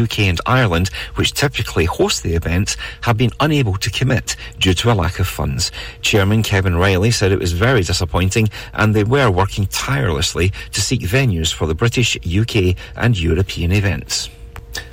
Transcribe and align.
UK 0.00 0.20
and 0.20 0.40
Ireland, 0.46 0.88
which 1.16 1.32
typically 1.32 1.84
host 1.84 2.22
the 2.22 2.34
events, 2.34 2.76
have 3.02 3.16
been 3.16 3.32
unable 3.40 3.76
to 3.76 3.90
commit 3.90 4.36
due 4.58 4.74
to 4.74 4.92
a 4.92 4.94
lack 4.94 5.18
of 5.18 5.26
funds. 5.26 5.70
Chairman 6.02 6.42
Kevin 6.42 6.76
Riley 6.76 7.10
said 7.10 7.32
it 7.32 7.38
was 7.38 7.52
very 7.52 7.82
disappointing 7.82 8.48
and 8.74 8.94
they 8.94 9.04
were 9.04 9.30
working 9.30 9.66
tirelessly 9.66 10.52
to 10.72 10.80
seek 10.80 11.00
venues 11.00 11.52
for 11.52 11.66
the 11.66 11.74
British, 11.74 12.16
UK 12.26 12.76
and 12.96 13.18
European 13.18 13.72
events. 13.72 14.30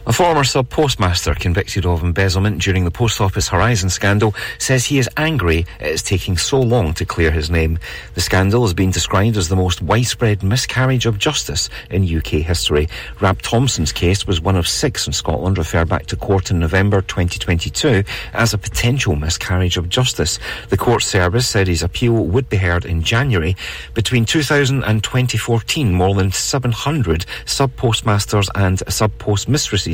A 0.07 0.13
former 0.13 0.43
sub 0.43 0.69
postmaster 0.69 1.33
convicted 1.33 1.83
of 1.83 2.03
embezzlement 2.03 2.61
during 2.61 2.85
the 2.85 2.91
Post 2.91 3.19
Office 3.19 3.47
Horizon 3.47 3.89
scandal 3.89 4.35
says 4.59 4.85
he 4.85 4.99
is 4.99 5.09
angry 5.17 5.65
it 5.79 5.87
is 5.87 6.03
taking 6.03 6.37
so 6.37 6.61
long 6.61 6.93
to 6.93 7.05
clear 7.05 7.31
his 7.31 7.49
name. 7.49 7.79
The 8.13 8.21
scandal 8.21 8.61
has 8.61 8.75
been 8.75 8.91
described 8.91 9.35
as 9.35 9.49
the 9.49 9.55
most 9.55 9.81
widespread 9.81 10.43
miscarriage 10.43 11.07
of 11.07 11.17
justice 11.17 11.71
in 11.89 12.03
UK 12.03 12.43
history. 12.43 12.87
Rab 13.19 13.41
Thompson's 13.41 13.91
case 13.91 14.27
was 14.27 14.39
one 14.39 14.55
of 14.55 14.67
six 14.67 15.07
in 15.07 15.13
Scotland 15.13 15.57
referred 15.57 15.89
back 15.89 16.05
to 16.05 16.15
court 16.15 16.51
in 16.51 16.59
November 16.59 17.01
2022 17.01 18.03
as 18.33 18.53
a 18.53 18.59
potential 18.59 19.15
miscarriage 19.15 19.75
of 19.75 19.89
justice. 19.89 20.37
The 20.69 20.77
court 20.77 21.01
service 21.01 21.47
said 21.47 21.67
his 21.67 21.81
appeal 21.81 22.13
would 22.13 22.47
be 22.47 22.57
heard 22.57 22.85
in 22.85 23.01
January. 23.01 23.55
Between 23.95 24.25
2000 24.25 24.83
and 24.83 25.03
2014, 25.03 25.91
more 25.91 26.13
than 26.13 26.31
700 26.31 27.25
sub 27.45 27.75
postmasters 27.75 28.51
and 28.53 28.83
sub 28.87 29.17
post 29.17 29.49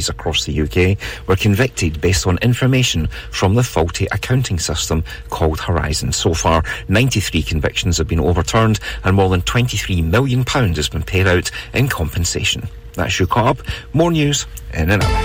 across 0.09 0.45
the 0.45 0.61
UK 0.61 0.97
were 1.27 1.35
convicted 1.35 2.01
based 2.01 2.27
on 2.27 2.37
information 2.41 3.07
from 3.31 3.55
the 3.55 3.63
faulty 3.63 4.07
accounting 4.11 4.59
system 4.59 5.03
called 5.29 5.59
Horizon. 5.59 6.11
So 6.11 6.33
far, 6.33 6.63
93 6.87 7.43
convictions 7.43 7.97
have 7.97 8.07
been 8.07 8.19
overturned 8.19 8.79
and 9.03 9.15
more 9.15 9.29
than 9.29 9.41
£23 9.41 10.03
million 10.03 10.43
has 10.43 10.89
been 10.89 11.03
paid 11.03 11.27
out 11.27 11.51
in 11.73 11.87
compensation. 11.87 12.67
That's 12.93 13.19
your 13.19 13.27
up. 13.31 13.59
More 13.93 14.11
news 14.11 14.45
in 14.73 14.89
an 14.89 15.01
hour. 15.01 15.21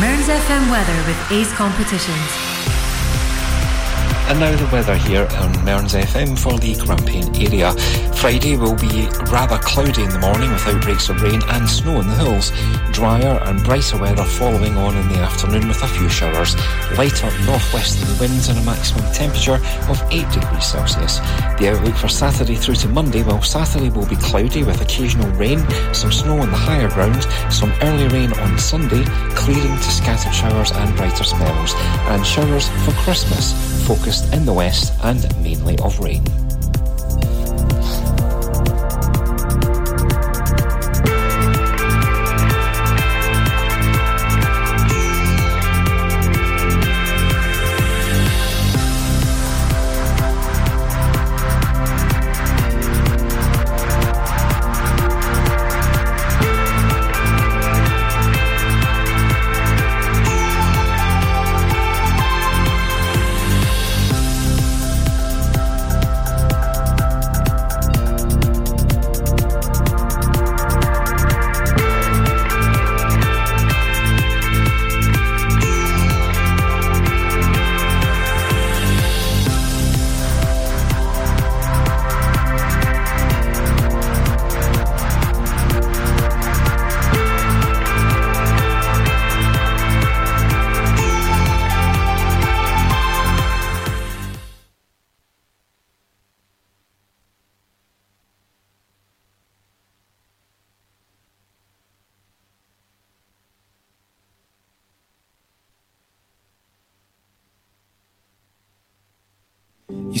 Mearns 0.00 0.28
FM 0.28 0.70
weather 0.70 0.96
with 1.06 1.32
Ace 1.32 1.52
Competitions. 1.54 2.47
And 4.28 4.40
now 4.40 4.54
the 4.54 4.70
weather 4.70 4.94
here 4.94 5.26
on 5.40 5.64
Mearns 5.64 5.94
FM 5.94 6.38
for 6.38 6.58
the 6.58 6.76
Grampian 6.76 7.34
area. 7.34 7.72
Friday 8.12 8.58
will 8.58 8.76
be 8.76 9.08
rather 9.32 9.56
cloudy 9.56 10.02
in 10.02 10.10
the 10.10 10.18
morning 10.18 10.50
with 10.52 10.66
outbreaks 10.66 11.08
of 11.08 11.22
rain 11.22 11.40
and 11.48 11.66
snow 11.66 11.98
in 11.98 12.06
the 12.06 12.14
hills. 12.14 12.52
Drier 12.92 13.40
and 13.44 13.64
brighter 13.64 13.96
weather 13.96 14.24
following 14.24 14.76
on 14.76 14.94
in 14.98 15.08
the 15.08 15.18
afternoon 15.18 15.66
with 15.66 15.82
a 15.82 15.88
few 15.88 16.10
showers. 16.10 16.56
Lighter 16.98 17.30
northwesterly 17.46 18.20
winds 18.20 18.50
and 18.50 18.58
a 18.58 18.62
maximum 18.64 19.10
temperature 19.14 19.60
of 19.88 20.02
8 20.10 20.28
degrees 20.30 20.66
Celsius. 20.66 21.20
The 21.58 21.72
outlook 21.72 21.96
for 21.96 22.08
Saturday 22.08 22.56
through 22.56 22.76
to 22.84 22.88
Monday, 22.88 23.22
well 23.22 23.40
Saturday 23.40 23.88
will 23.88 24.06
be 24.06 24.16
cloudy 24.16 24.62
with 24.62 24.82
occasional 24.82 25.30
rain, 25.36 25.64
some 25.94 26.12
snow 26.12 26.38
on 26.38 26.50
the 26.50 26.56
higher 26.56 26.90
ground, 26.90 27.24
some 27.50 27.72
early 27.80 28.08
rain 28.08 28.32
on 28.34 28.58
Sunday, 28.58 29.04
clearing 29.34 29.76
to 29.76 29.90
scattered 29.90 30.34
showers 30.34 30.70
and 30.72 30.94
brighter 30.96 31.24
spells. 31.24 31.72
And 32.12 32.26
showers 32.26 32.68
for 32.84 32.92
Christmas, 32.92 33.54
focused 34.18 34.34
in 34.34 34.44
the 34.44 34.52
west 34.52 34.92
and 35.02 35.42
mainly 35.42 35.78
of 35.78 35.98
rain. 36.00 36.24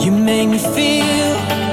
You 0.00 0.12
make 0.12 0.48
me 0.48 0.58
feel 0.58 1.67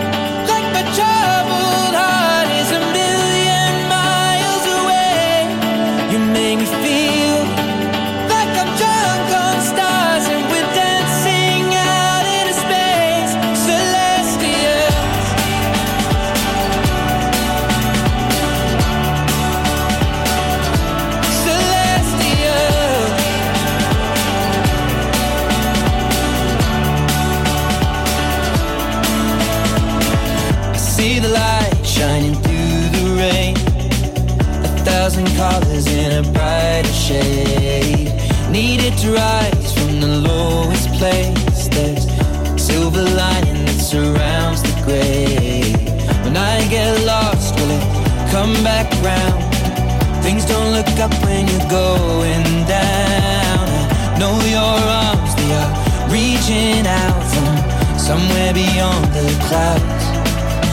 Things 50.24 50.46
don't 50.46 50.72
look 50.72 50.88
up 51.00 51.14
when 51.24 51.48
you're 51.48 51.70
going 51.70 52.66
down. 52.66 53.66
I 54.14 54.18
know 54.18 54.34
your 54.50 54.80
arms, 55.06 55.36
they 55.36 55.52
are 55.54 55.72
reaching 56.10 56.88
out 56.88 57.22
from 57.32 58.00
somewhere 58.00 58.52
beyond 58.54 59.06
the 59.14 59.28
clouds. 59.48 60.06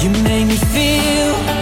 You 0.03 0.11
make 0.25 0.47
me 0.47 0.57
feel 0.57 1.62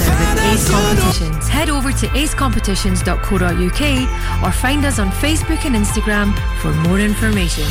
FM 0.00 0.08
weather 0.08 0.32
with 0.32 0.42
Ace 0.52 0.68
Competitions. 0.68 1.48
Head 1.48 1.70
over 1.70 1.92
to 1.92 2.06
acecompetitions.co.uk 2.08 4.42
or 4.42 4.52
find 4.52 4.84
us 4.84 4.98
on 4.98 5.08
Facebook 5.10 5.64
and 5.64 5.74
Instagram 5.76 6.34
for 6.60 6.72
more 6.88 6.98
information. 7.00 7.64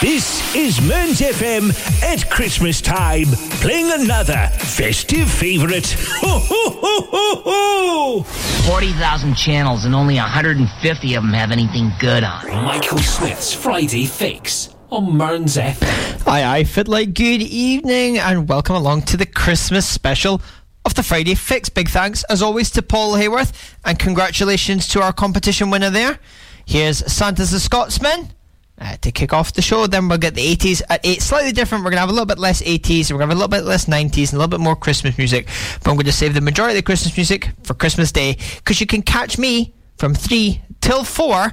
This 0.00 0.54
is 0.56 0.80
Mearns 0.80 1.20
FM 1.20 1.70
at 2.02 2.28
Christmas 2.28 2.80
time, 2.80 3.26
playing 3.60 3.92
another 3.92 4.48
festive 4.58 5.30
favourite. 5.30 5.94
Ho, 6.20 6.40
ho, 6.40 6.70
ho, 6.80 7.06
ho, 7.12 7.42
ho! 7.44 8.22
40,000 8.68 9.34
channels 9.36 9.84
and 9.84 9.94
only 9.94 10.16
150 10.16 11.14
of 11.14 11.22
them 11.22 11.32
have 11.32 11.52
anything 11.52 11.92
good 12.00 12.24
on. 12.24 12.44
Michael 12.64 12.98
Smith's 12.98 13.54
Friday 13.54 14.06
Fix 14.06 14.74
on 14.90 15.16
Mearns 15.16 15.56
FM. 15.56 16.21
Aye, 16.32 16.60
aye, 16.60 16.64
fit 16.64 16.88
like 16.88 17.12
good 17.12 17.42
evening 17.42 18.16
and 18.16 18.48
welcome 18.48 18.74
along 18.74 19.02
to 19.02 19.18
the 19.18 19.26
Christmas 19.26 19.86
special 19.86 20.40
of 20.86 20.94
the 20.94 21.02
Friday 21.02 21.34
Fix. 21.34 21.68
Big 21.68 21.90
thanks, 21.90 22.24
as 22.24 22.40
always, 22.40 22.70
to 22.70 22.80
Paul 22.80 23.12
Hayworth 23.16 23.52
and 23.84 23.98
congratulations 23.98 24.88
to 24.88 25.02
our 25.02 25.12
competition 25.12 25.68
winner 25.68 25.90
there. 25.90 26.18
Here's 26.64 27.04
Santa's 27.12 27.50
the 27.50 27.60
Scotsman. 27.60 28.32
Uh, 28.78 28.96
to 29.02 29.12
kick 29.12 29.34
off 29.34 29.52
the 29.52 29.60
show. 29.60 29.86
Then 29.86 30.08
we'll 30.08 30.16
get 30.16 30.34
the 30.34 30.56
80s 30.56 30.80
at 30.88 31.04
8. 31.04 31.20
Slightly 31.20 31.52
different. 31.52 31.84
We're 31.84 31.90
going 31.90 31.98
to 31.98 32.00
have 32.00 32.08
a 32.08 32.12
little 32.12 32.24
bit 32.24 32.38
less 32.38 32.62
80s. 32.62 33.12
We're 33.12 33.18
going 33.18 33.28
to 33.28 33.34
have 33.34 33.36
a 33.36 33.46
little 33.46 33.48
bit 33.48 33.64
less 33.64 33.84
90s 33.84 34.30
and 34.30 34.32
a 34.32 34.36
little 34.36 34.48
bit 34.48 34.60
more 34.60 34.74
Christmas 34.74 35.18
music. 35.18 35.48
But 35.84 35.90
I'm 35.90 35.96
going 35.96 36.06
to 36.06 36.12
save 36.12 36.32
the 36.32 36.40
majority 36.40 36.78
of 36.78 36.82
the 36.82 36.86
Christmas 36.86 37.14
music 37.14 37.50
for 37.62 37.74
Christmas 37.74 38.10
Day 38.10 38.38
because 38.56 38.80
you 38.80 38.86
can 38.86 39.02
catch 39.02 39.36
me 39.36 39.74
from 39.98 40.14
3 40.14 40.62
till 40.80 41.04
4 41.04 41.52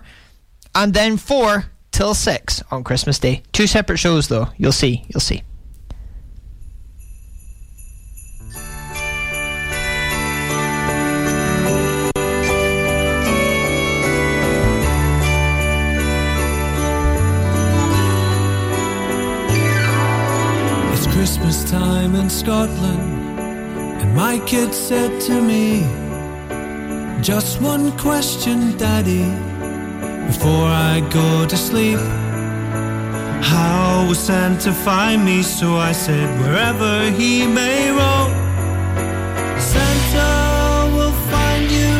and 0.74 0.94
then 0.94 1.18
4 1.18 1.66
till 1.92 2.14
6 2.14 2.64
on 2.72 2.84
Christmas 2.84 3.20
Day. 3.20 3.44
Two 3.52 3.68
separate 3.68 3.98
shows 3.98 4.28
though. 4.28 4.48
You'll 4.58 4.72
see. 4.72 5.06
You'll 5.10 5.22
see. 5.22 5.44
It's 20.94 21.08
Christmas 21.08 21.70
time 21.70 22.16
in 22.16 22.30
Scotland, 22.30 23.40
and 24.02 24.16
my 24.16 24.40
kid 24.46 24.74
said 24.74 25.22
to 25.22 25.42
me, 25.42 25.82
Just 27.22 27.62
one 27.62 27.98
question, 27.98 28.78
Daddy, 28.78 29.24
before 30.32 30.68
I 30.92 31.00
go 31.10 31.48
to 31.48 31.58
sleep. 31.58 32.00
How 33.52 34.06
will 34.08 34.22
Santa 34.30 34.72
find 34.72 35.26
me? 35.26 35.42
So 35.42 35.68
I 35.78 35.92
said, 35.92 36.28
Wherever 36.42 37.10
he 37.20 37.48
may 37.48 37.90
roam, 37.90 38.32
Santa 39.72 40.32
will 40.96 41.18
find 41.34 41.66
you 41.80 41.96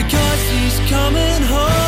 because 0.00 0.40
he's 0.54 0.78
coming 0.90 1.42
home. 1.54 1.85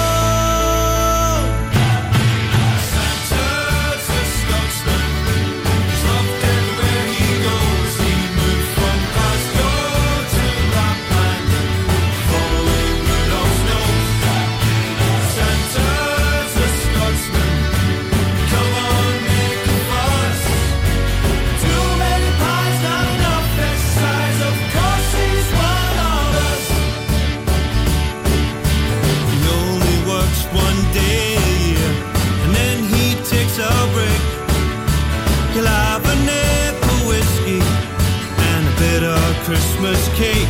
Christmas 39.78 40.08
cake. 40.18 40.48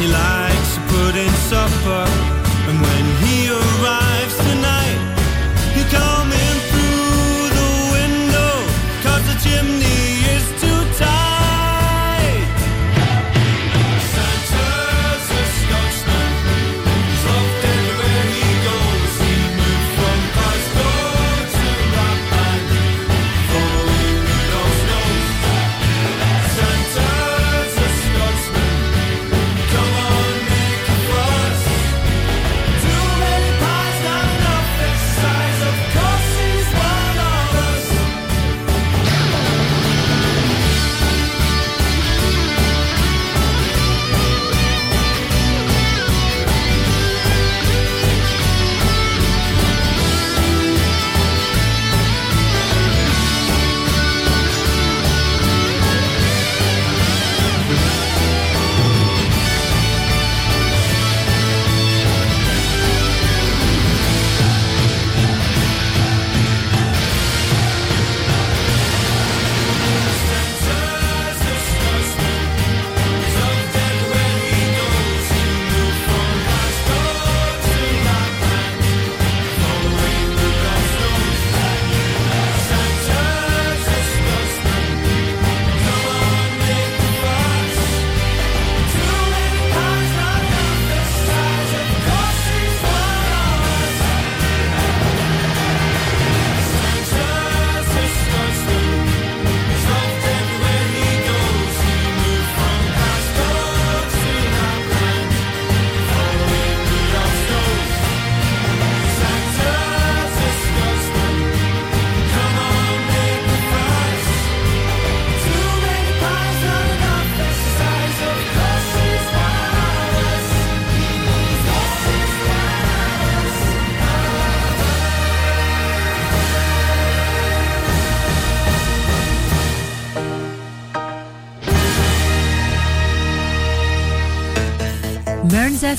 He 0.00 0.06
likes 0.06 0.74
to 0.74 0.80
put 0.88 1.16
in 1.16 1.30
supper 1.50 2.19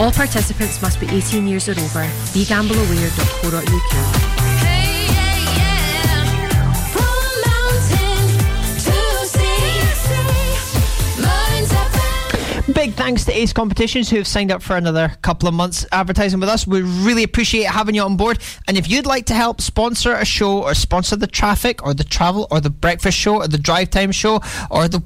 All 0.00 0.10
participants 0.10 0.80
must 0.80 0.98
be 0.98 1.06
18 1.10 1.46
years 1.46 1.68
or 1.68 1.72
over. 1.72 2.04
BeGambleAware.co.uk. 2.32 4.30
Big 12.74 12.94
thanks 12.94 13.26
to 13.26 13.32
Ace 13.36 13.52
Competitions 13.52 14.08
who 14.08 14.16
have 14.16 14.26
signed 14.26 14.50
up 14.50 14.62
for 14.62 14.74
another 14.74 15.12
couple 15.20 15.46
of 15.46 15.52
months 15.52 15.84
advertising 15.92 16.40
with 16.40 16.48
us. 16.48 16.66
We 16.66 16.80
really 16.80 17.24
appreciate 17.24 17.64
having 17.66 17.94
you 17.94 18.00
on 18.00 18.16
board. 18.16 18.38
And 18.68 18.78
if 18.78 18.88
you'd 18.88 19.04
like 19.04 19.26
to 19.26 19.34
help 19.34 19.60
sponsor 19.60 20.14
a 20.14 20.24
show 20.24 20.62
or 20.62 20.72
sponsor 20.72 21.16
the 21.16 21.26
traffic 21.26 21.84
or 21.84 21.92
the 21.92 22.04
travel 22.04 22.48
or 22.50 22.58
the 22.60 22.70
breakfast 22.70 23.18
show 23.18 23.36
or 23.36 23.48
the 23.48 23.58
drive 23.58 23.90
time 23.90 24.12
show 24.12 24.40
or 24.70 24.88
the 24.88 25.02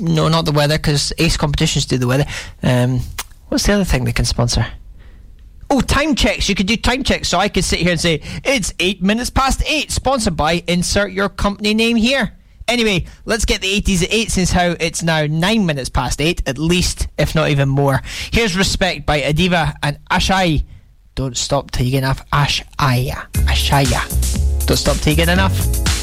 no, 0.00 0.28
not 0.28 0.46
the 0.46 0.52
weather 0.52 0.78
because 0.78 1.12
Ace 1.18 1.36
Competitions 1.36 1.84
do 1.84 1.98
the 1.98 2.06
weather. 2.06 2.24
Um, 2.62 3.00
What's 3.48 3.66
the 3.66 3.74
other 3.74 3.84
thing 3.84 4.04
they 4.04 4.12
can 4.12 4.24
sponsor? 4.24 4.66
Oh, 5.70 5.80
time 5.80 6.14
checks. 6.14 6.48
You 6.48 6.54
could 6.54 6.66
do 6.66 6.76
time 6.76 7.02
checks. 7.02 7.28
So 7.28 7.38
I 7.38 7.48
could 7.48 7.64
sit 7.64 7.80
here 7.80 7.90
and 7.90 8.00
say, 8.00 8.20
it's 8.44 8.72
eight 8.78 9.02
minutes 9.02 9.30
past 9.30 9.62
eight, 9.66 9.90
sponsored 9.90 10.36
by 10.36 10.62
insert 10.66 11.12
your 11.12 11.28
company 11.28 11.74
name 11.74 11.96
here. 11.96 12.32
Anyway, 12.66 13.04
let's 13.26 13.44
get 13.44 13.60
the 13.60 13.80
80s 13.80 14.02
at 14.02 14.12
8 14.12 14.30
since 14.30 14.50
how 14.50 14.74
it's 14.80 15.02
now 15.02 15.26
9 15.26 15.66
minutes 15.66 15.90
past 15.90 16.20
8, 16.20 16.48
at 16.48 16.56
least, 16.56 17.08
if 17.18 17.34
not 17.34 17.50
even 17.50 17.68
more. 17.68 18.00
Here's 18.32 18.56
Respect 18.56 19.04
by 19.04 19.20
Adeva 19.20 19.74
and 19.82 19.98
Ashai. 20.10 20.64
Don't 21.14 21.36
stop 21.36 21.70
till 21.70 21.84
you 21.84 21.92
get 21.92 21.98
enough. 21.98 22.28
Ashaya. 22.30 23.30
Ashaya. 23.32 24.66
Don't 24.66 24.76
stop 24.76 24.96
till 24.96 25.12
you 25.12 25.16
get 25.16 25.28
enough. 25.28 25.93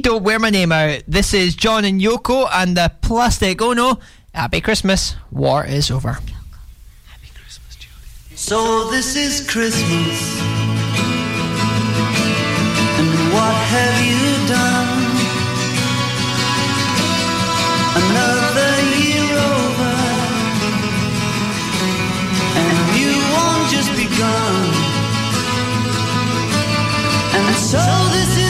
Don't 0.00 0.22
Wear 0.22 0.38
My 0.38 0.50
Name 0.50 0.72
Out. 0.72 1.02
This 1.06 1.34
is 1.34 1.54
John 1.54 1.84
and 1.84 2.00
Yoko 2.00 2.48
and 2.52 2.76
the 2.76 2.90
Plastic 3.02 3.60
Oh 3.60 3.72
No. 3.72 3.98
Happy 4.34 4.60
Christmas. 4.60 5.16
War 5.30 5.64
is 5.64 5.90
over. 5.90 6.12
Happy 6.12 7.28
Christmas, 7.34 7.76
Julie. 7.76 8.36
So 8.36 8.90
this 8.90 9.16
is 9.16 9.48
Christmas. 9.48 10.40
And 12.98 13.08
what 13.34 13.54
have 13.74 13.96
you 14.06 14.48
done? 14.48 14.88
Another 18.00 18.72
year 19.04 19.26
over. 19.52 19.94
And 22.56 22.78
you 22.96 23.12
won't 23.34 23.68
just 23.70 23.90
begun. 23.92 24.64
And 27.36 27.56
so 27.56 27.82
this 28.12 28.36
is 28.38 28.49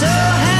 so 0.00 0.06
happy 0.06 0.57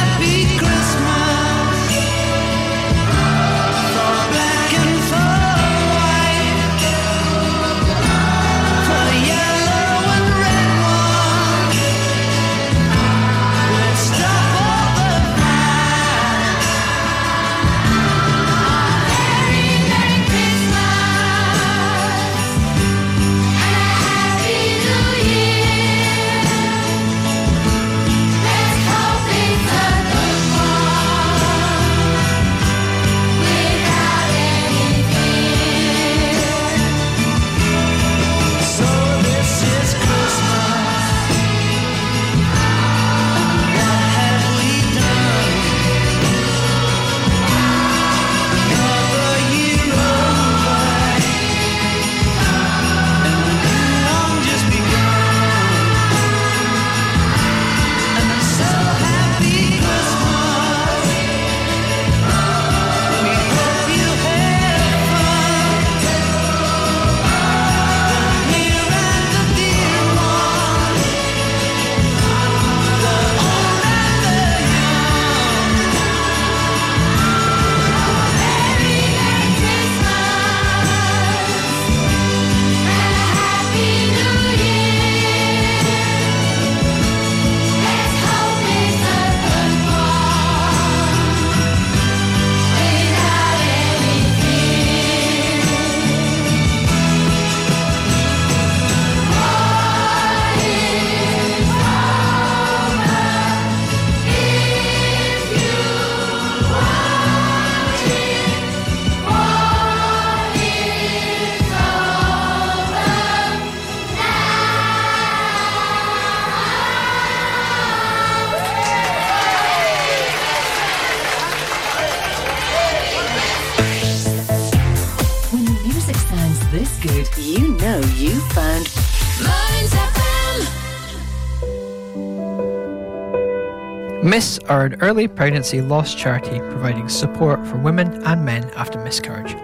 are 134.69 134.85
an 134.85 135.01
early 135.01 135.29
pregnancy 135.29 135.81
loss 135.81 136.15
charity 136.15 136.59
providing 136.59 137.09
support 137.09 137.67
for 137.67 137.79
women 137.79 138.23
and 138.25 138.45
men 138.45 138.71
after 138.77 139.03
miscarriage. 139.03 139.57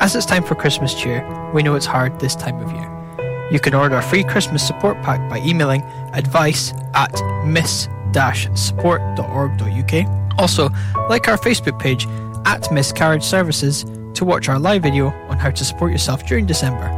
As 0.00 0.14
it's 0.14 0.26
time 0.26 0.44
for 0.44 0.54
Christmas 0.54 0.92
cheer, 0.94 1.26
we 1.52 1.62
know 1.62 1.74
it's 1.74 1.86
hard 1.86 2.20
this 2.20 2.34
time 2.34 2.60
of 2.60 2.70
year. 2.72 2.94
You 3.50 3.60
can 3.60 3.72
order 3.74 3.96
a 3.96 4.02
free 4.02 4.24
Christmas 4.24 4.66
support 4.66 5.00
pack 5.02 5.26
by 5.30 5.38
emailing 5.38 5.82
advice 6.12 6.74
at 6.94 7.12
miss-support.org.uk. 7.46 10.38
Also, 10.38 10.68
like 11.08 11.28
our 11.28 11.38
Facebook 11.38 11.78
page 11.78 12.06
at 12.44 12.70
Miscarriage 12.70 13.24
Services 13.24 13.86
to 14.14 14.24
watch 14.24 14.48
our 14.48 14.58
live 14.58 14.82
video 14.82 15.08
on 15.28 15.38
how 15.38 15.50
to 15.50 15.64
support 15.64 15.92
yourself 15.92 16.26
during 16.26 16.46
December. 16.46 16.88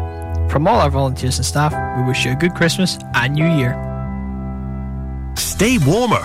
From 0.51 0.67
all 0.67 0.81
our 0.81 0.91
volunteers 0.91 1.37
and 1.37 1.47
staff, 1.47 1.73
we 1.99 2.05
wish 2.07 2.25
you 2.25 2.33
a 2.33 2.35
good 2.35 2.55
Christmas 2.55 2.99
and 3.15 3.35
New 3.35 3.47
Year. 3.47 3.77
Stay 5.37 5.79
warmer 5.79 6.25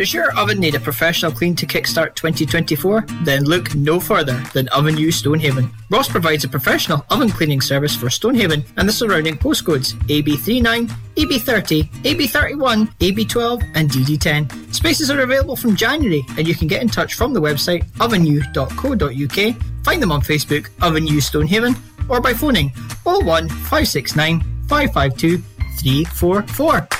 Does 0.00 0.14
your 0.14 0.34
oven 0.38 0.58
need 0.58 0.74
a 0.74 0.80
professional 0.80 1.30
clean 1.30 1.54
to 1.56 1.66
kickstart 1.66 2.14
2024? 2.14 3.04
Then 3.22 3.44
look 3.44 3.74
no 3.74 4.00
further 4.00 4.42
than 4.54 4.64
Ovenu 4.68 5.12
Stonehaven. 5.12 5.70
Ross 5.90 6.08
provides 6.08 6.42
a 6.42 6.48
professional 6.48 7.04
oven 7.10 7.28
cleaning 7.28 7.60
service 7.60 7.94
for 7.94 8.08
Stonehaven 8.08 8.64
and 8.78 8.88
the 8.88 8.92
surrounding 8.94 9.36
postcodes 9.36 9.92
AB39, 10.04 10.90
AB30, 11.16 11.90
AB31, 12.04 12.88
AB12, 12.98 13.72
and 13.74 13.90
DD10. 13.90 14.74
Spaces 14.74 15.10
are 15.10 15.20
available 15.20 15.54
from 15.54 15.76
January, 15.76 16.24
and 16.38 16.48
you 16.48 16.54
can 16.54 16.66
get 16.66 16.80
in 16.80 16.88
touch 16.88 17.12
from 17.12 17.34
the 17.34 17.40
website 17.42 17.84
ovenu.co.uk, 17.96 19.84
find 19.84 20.02
them 20.02 20.12
on 20.12 20.22
Facebook, 20.22 20.70
Ovenu 20.78 21.20
Stonehaven, 21.20 21.74
or 22.08 22.22
by 22.22 22.32
phoning 22.32 22.70
01 23.04 23.50
569 23.50 24.40
552 24.66 25.36
344. 25.76 26.99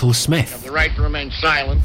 Michael 0.00 0.14
Smith. 0.14 0.64
The 0.64 0.72
right 0.72 0.94
to 0.96 1.02
remain 1.02 1.30
silent. 1.30 1.82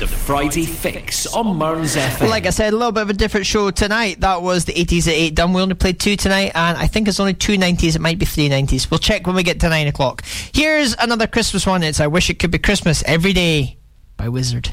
The 0.00 0.06
Friday 0.06 0.66
Fix 0.66 1.26
on 1.28 1.56
Mearns 1.56 1.96
FM. 1.96 2.28
Like 2.28 2.44
I 2.44 2.50
said, 2.50 2.74
a 2.74 2.76
little 2.76 2.92
bit 2.92 3.04
of 3.04 3.08
a 3.08 3.14
different 3.14 3.46
show 3.46 3.70
tonight. 3.70 4.20
That 4.20 4.42
was 4.42 4.66
the 4.66 4.74
80s 4.74 5.08
at 5.08 5.14
8 5.14 5.34
done. 5.34 5.54
We 5.54 5.62
only 5.62 5.74
played 5.74 5.98
two 5.98 6.16
tonight, 6.16 6.52
and 6.54 6.76
I 6.76 6.86
think 6.86 7.08
it's 7.08 7.18
only 7.18 7.32
two 7.32 7.54
90s. 7.54 7.96
It 7.96 8.02
might 8.02 8.18
be 8.18 8.26
three 8.26 8.50
90s. 8.50 8.90
We'll 8.90 8.98
check 8.98 9.26
when 9.26 9.34
we 9.34 9.42
get 9.44 9.60
to 9.60 9.70
9 9.70 9.86
o'clock. 9.86 10.24
Here's 10.52 10.94
another 10.98 11.26
Christmas 11.26 11.66
one. 11.66 11.82
It's 11.82 12.00
I 12.00 12.06
Wish 12.06 12.28
It 12.28 12.38
Could 12.38 12.50
Be 12.50 12.58
Christmas 12.58 13.02
Every 13.06 13.32
Day 13.32 13.78
by 14.18 14.28
Wizzard. 14.28 14.68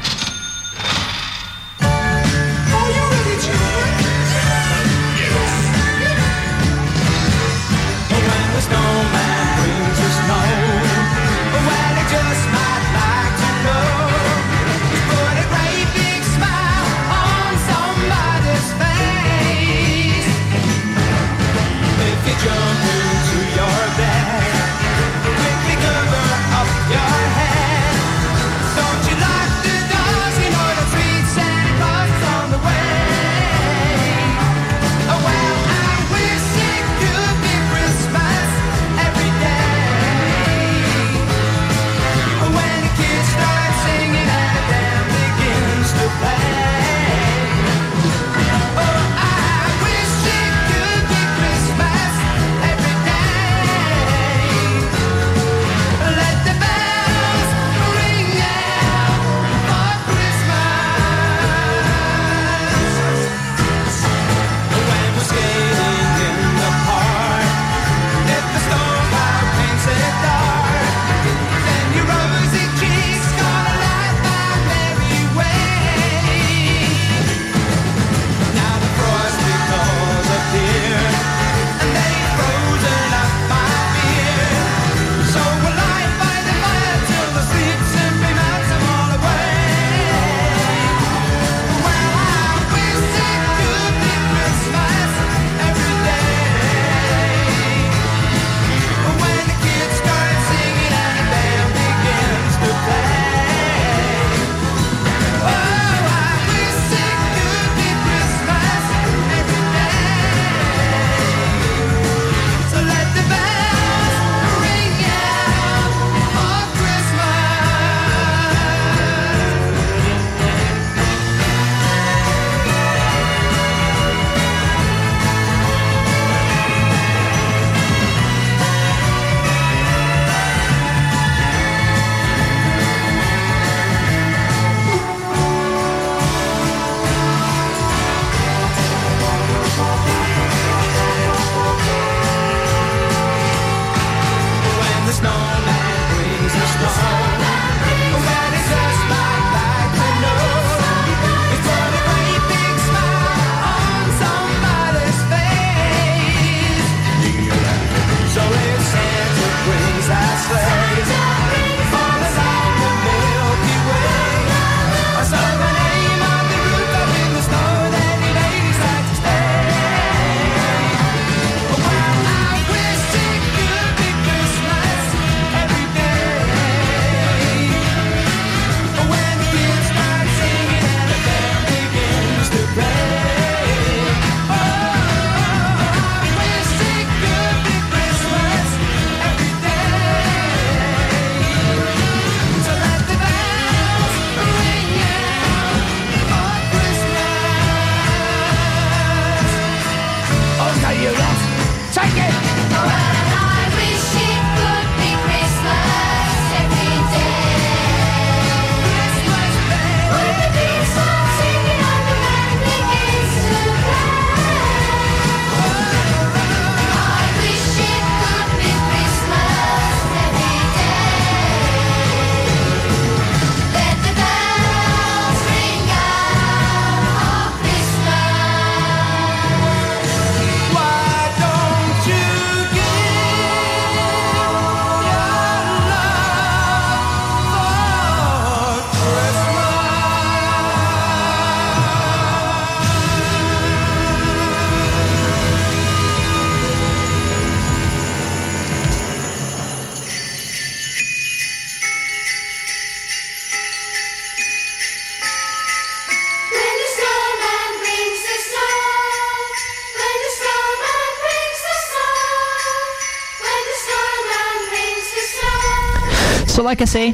Like 266.66 266.82
I 266.82 266.86
say, 266.86 267.14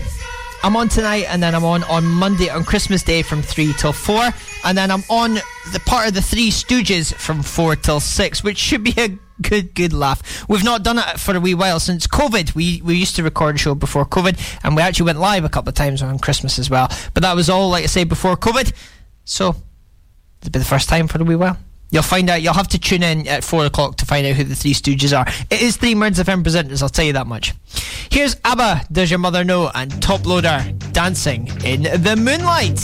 I'm 0.63 0.75
on 0.75 0.89
tonight, 0.89 1.25
and 1.27 1.41
then 1.43 1.53
I'm 1.53 1.65
on 1.65 1.83
on 1.83 2.05
Monday 2.05 2.49
on 2.49 2.63
Christmas 2.63 3.03
Day 3.03 3.21
from 3.21 3.41
three 3.41 3.73
till 3.73 3.93
four, 3.93 4.29
and 4.63 4.77
then 4.77 4.89
I'm 4.89 5.03
on 5.09 5.35
the 5.73 5.79
part 5.85 6.07
of 6.07 6.13
the 6.13 6.21
Three 6.21 6.49
Stooges 6.49 7.13
from 7.13 7.43
four 7.43 7.75
till 7.75 7.99
six, 7.99 8.43
which 8.43 8.57
should 8.57 8.83
be 8.83 8.93
a 8.97 9.09
good 9.41 9.73
good 9.75 9.91
laugh. 9.91 10.47
We've 10.47 10.63
not 10.63 10.83
done 10.83 10.99
it 10.99 11.19
for 11.19 11.35
a 11.35 11.39
wee 11.39 11.53
while 11.53 11.79
since 11.79 12.07
COVID. 12.07 12.55
We 12.55 12.81
we 12.83 12.95
used 12.95 13.15
to 13.17 13.23
record 13.23 13.55
a 13.55 13.57
show 13.57 13.75
before 13.75 14.05
COVID, 14.05 14.39
and 14.63 14.75
we 14.75 14.81
actually 14.81 15.07
went 15.07 15.19
live 15.19 15.43
a 15.43 15.49
couple 15.49 15.69
of 15.69 15.75
times 15.75 16.01
on 16.01 16.17
Christmas 16.19 16.57
as 16.57 16.69
well. 16.69 16.89
But 17.13 17.23
that 17.23 17.35
was 17.35 17.49
all, 17.49 17.69
like 17.69 17.83
I 17.83 17.87
say, 17.87 18.03
before 18.03 18.37
COVID. 18.37 18.71
So 19.25 19.55
it'll 20.41 20.51
be 20.51 20.59
the 20.59 20.65
first 20.65 20.89
time 20.89 21.07
for 21.07 21.21
a 21.21 21.23
wee 21.23 21.35
while. 21.35 21.57
You'll 21.91 22.03
find 22.03 22.29
out. 22.29 22.41
You'll 22.41 22.53
have 22.53 22.69
to 22.69 22.79
tune 22.79 23.03
in 23.03 23.27
at 23.27 23.43
four 23.43 23.65
o'clock 23.65 23.97
to 23.97 24.05
find 24.05 24.25
out 24.25 24.35
who 24.35 24.43
the 24.43 24.55
Three 24.55 24.73
Stooges 24.73 25.17
are. 25.17 25.25
It 25.49 25.61
is 25.61 25.77
three 25.77 25.93
Mearns 25.93 26.17
FM 26.19 26.43
presenters. 26.43 26.81
I'll 26.81 26.89
tell 26.89 27.05
you 27.05 27.13
that 27.13 27.27
much. 27.27 27.53
Here's 28.09 28.35
ABBA. 28.43 28.87
Does 28.91 29.11
your 29.11 29.19
mother 29.19 29.43
know? 29.43 29.69
And 29.75 30.01
Top 30.01 30.25
Loader 30.25 30.73
dancing 30.91 31.47
in 31.63 31.83
the 31.83 32.15
moonlight. 32.17 32.79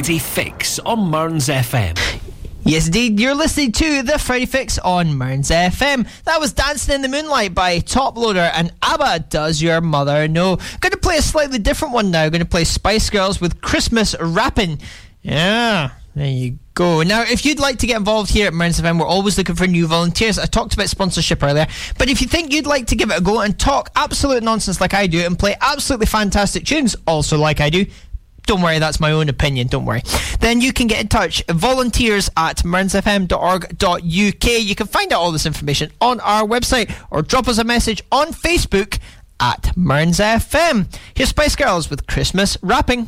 Friday 0.00 0.18
Fix 0.18 0.78
on 0.78 1.10
Mearns 1.10 1.48
FM. 1.48 1.94
Yes, 2.64 2.86
indeed. 2.86 3.20
You're 3.20 3.34
listening 3.34 3.70
to 3.72 4.02
the 4.02 4.18
Friday 4.18 4.46
Fix 4.46 4.78
on 4.78 5.18
Mearns 5.18 5.50
FM. 5.50 6.08
That 6.24 6.40
was 6.40 6.54
Dancing 6.54 6.94
in 6.94 7.02
the 7.02 7.08
Moonlight 7.08 7.54
by 7.54 7.80
Top 7.80 8.16
Loader 8.16 8.50
and 8.54 8.72
ABBA 8.82 9.26
Does 9.28 9.60
Your 9.60 9.82
Mother 9.82 10.26
Know? 10.26 10.56
Going 10.80 10.92
to 10.92 10.96
play 10.96 11.18
a 11.18 11.22
slightly 11.22 11.58
different 11.58 11.92
one 11.92 12.10
now. 12.10 12.26
Going 12.30 12.40
to 12.40 12.48
play 12.48 12.64
Spice 12.64 13.10
Girls 13.10 13.42
with 13.42 13.60
Christmas 13.60 14.16
Wrapping. 14.18 14.80
Yeah, 15.20 15.90
there 16.14 16.30
you 16.30 16.58
go. 16.72 17.02
Now, 17.02 17.20
if 17.20 17.44
you'd 17.44 17.60
like 17.60 17.78
to 17.80 17.86
get 17.86 17.98
involved 17.98 18.30
here 18.30 18.46
at 18.46 18.54
Mearns 18.54 18.80
FM, 18.80 18.98
we're 18.98 19.06
always 19.06 19.36
looking 19.36 19.54
for 19.54 19.66
new 19.66 19.86
volunteers. 19.86 20.38
I 20.38 20.46
talked 20.46 20.72
about 20.72 20.88
sponsorship 20.88 21.42
earlier, 21.42 21.66
but 21.98 22.08
if 22.08 22.22
you 22.22 22.26
think 22.26 22.54
you'd 22.54 22.66
like 22.66 22.86
to 22.86 22.96
give 22.96 23.10
it 23.10 23.18
a 23.18 23.20
go 23.20 23.42
and 23.42 23.58
talk 23.58 23.90
absolute 23.96 24.42
nonsense 24.42 24.80
like 24.80 24.94
I 24.94 25.06
do 25.06 25.20
and 25.20 25.38
play 25.38 25.56
absolutely 25.60 26.06
fantastic 26.06 26.64
tunes, 26.64 26.96
also 27.06 27.36
like 27.36 27.60
I 27.60 27.68
do, 27.68 27.84
don't 28.50 28.62
worry, 28.62 28.80
that's 28.80 28.98
my 28.98 29.12
own 29.12 29.28
opinion, 29.28 29.68
don't 29.68 29.84
worry. 29.84 30.02
Then 30.40 30.60
you 30.60 30.72
can 30.72 30.88
get 30.88 31.00
in 31.00 31.06
touch, 31.06 31.44
volunteers 31.48 32.28
at 32.36 32.56
mearnsfm.org.uk. 32.64 34.44
You 34.64 34.74
can 34.74 34.86
find 34.88 35.12
out 35.12 35.20
all 35.20 35.30
this 35.30 35.46
information 35.46 35.92
on 36.00 36.18
our 36.18 36.42
website 36.42 36.92
or 37.12 37.22
drop 37.22 37.46
us 37.46 37.58
a 37.58 37.64
message 37.64 38.02
on 38.10 38.32
Facebook 38.32 38.98
at 39.38 39.76
Mearns 39.76 40.18
FM. 40.18 40.92
Here's 41.14 41.28
Spice 41.28 41.54
Girls 41.54 41.90
with 41.90 42.08
Christmas 42.08 42.58
Wrapping. 42.60 43.06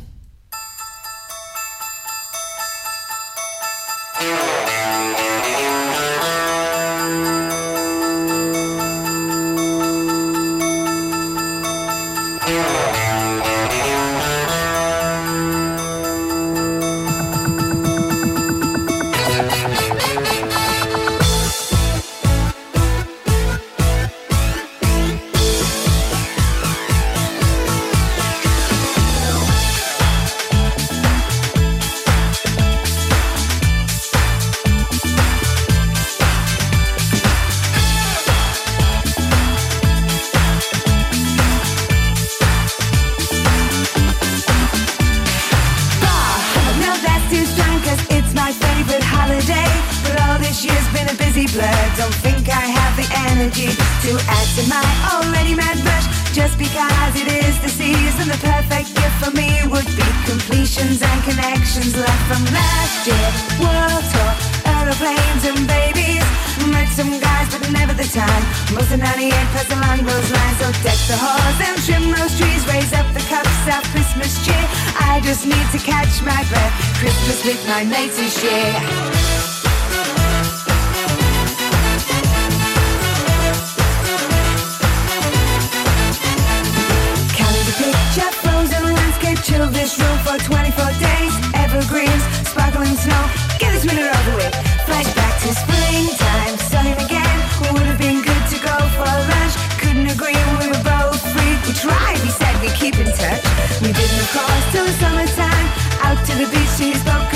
Blur. 51.53 51.81
Don't 51.95 52.17
think 52.25 52.49
I 52.49 52.65
have 52.65 52.93
the 52.97 53.07
energy 53.29 53.69
to 53.69 54.11
add 54.17 54.47
to 54.57 54.63
my 54.65 54.83
already 55.13 55.53
mad 55.53 55.77
rush. 55.85 56.09
Just 56.33 56.57
because 56.57 57.13
it 57.13 57.29
is 57.29 57.55
the 57.61 57.69
season, 57.69 58.27
the 58.27 58.39
perfect 58.41 58.89
gift 58.97 59.17
for 59.21 59.31
me 59.37 59.61
would 59.69 59.85
be 59.93 60.07
completions 60.25 60.99
and 61.01 61.19
connections 61.23 61.93
left 61.95 62.23
from 62.25 62.41
last 62.49 63.05
year. 63.05 63.29
World 63.61 64.03
tour, 64.11 64.33
aeroplanes 64.65 65.43
and 65.45 65.61
babies. 65.69 66.25
Met 66.73 66.89
some 66.89 67.13
guys, 67.21 67.47
but 67.53 67.69
never 67.69 67.93
the 67.93 68.07
time. 68.09 68.43
Most 68.73 68.89
of 68.89 68.99
98 68.99 69.29
plus 69.53 69.69
along 69.77 69.99
those 70.09 70.29
lines. 70.33 70.57
So 70.57 70.67
deck 70.81 70.99
the 71.05 71.17
halls 71.21 71.59
and 71.61 71.77
trim 71.85 72.05
those 72.17 72.33
trees. 72.33 72.65
Raise 72.65 72.93
up 72.97 73.05
the 73.13 73.23
cups 73.29 73.63
of 73.69 73.83
Christmas 73.93 74.41
cheer. 74.41 74.65
I 74.97 75.21
just 75.21 75.45
need 75.45 75.67
to 75.75 75.79
catch 75.85 76.23
my 76.25 76.41
breath. 76.49 76.73
Christmas 76.97 77.45
with 77.45 77.61
my 77.67 77.83
mates 77.83 78.17
this 78.17 78.41
year. 78.41 79.22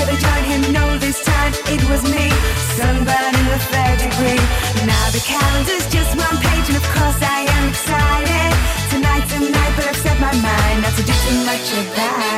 I 0.08 0.16
join 0.16 0.44
him? 0.50 0.72
No, 0.72 0.96
this 0.98 1.22
time 1.22 1.52
it 1.74 1.82
was 1.90 2.02
me. 2.04 2.26
Sunburn 2.76 3.32
in 3.40 3.46
the 3.52 3.60
third 3.72 3.96
degree. 4.04 4.40
Now 4.88 5.06
the 5.12 5.20
calendar's 5.20 5.86
just 5.92 6.16
one 6.16 6.36
page, 6.40 6.66
and 6.70 6.78
of 6.82 6.86
course 6.96 7.20
I 7.20 7.40
am 7.44 7.64
excited. 7.68 8.50
Tonight's 8.92 9.32
a 9.36 9.40
night, 9.40 9.72
but 9.76 9.84
I've 9.90 9.96
set 9.96 10.18
my 10.18 10.32
mind 10.32 10.78
not 10.82 10.94
to 10.96 11.02
do 11.04 11.12
too 11.12 11.38
much 11.44 11.66
about 11.82 12.32
it. 12.32 12.37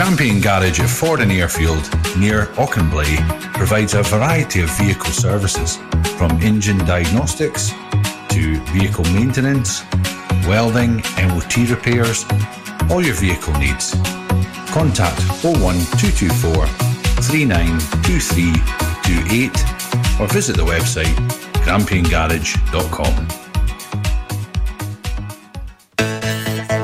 Grampian 0.00 0.40
Garage 0.40 0.80
at 0.80 0.88
Fordoun 0.88 1.30
Airfield, 1.30 1.84
near 2.18 2.46
Auchenblae, 2.56 3.20
provides 3.52 3.92
a 3.92 4.02
variety 4.02 4.62
of 4.62 4.70
vehicle 4.78 5.10
services, 5.10 5.76
from 6.16 6.30
engine 6.40 6.78
diagnostics 6.86 7.74
to 8.30 8.58
vehicle 8.72 9.04
maintenance, 9.12 9.82
welding, 10.48 11.02
MOT 11.18 11.68
repairs, 11.68 12.24
all 12.88 13.04
your 13.04 13.12
vehicle 13.12 13.52
needs. 13.58 13.94
Contact 14.72 15.20
01224 15.44 16.66
392328 17.20 19.50
or 20.18 20.26
visit 20.28 20.56
the 20.56 20.64
website 20.64 21.14
grampiangarage.com. 21.66 23.49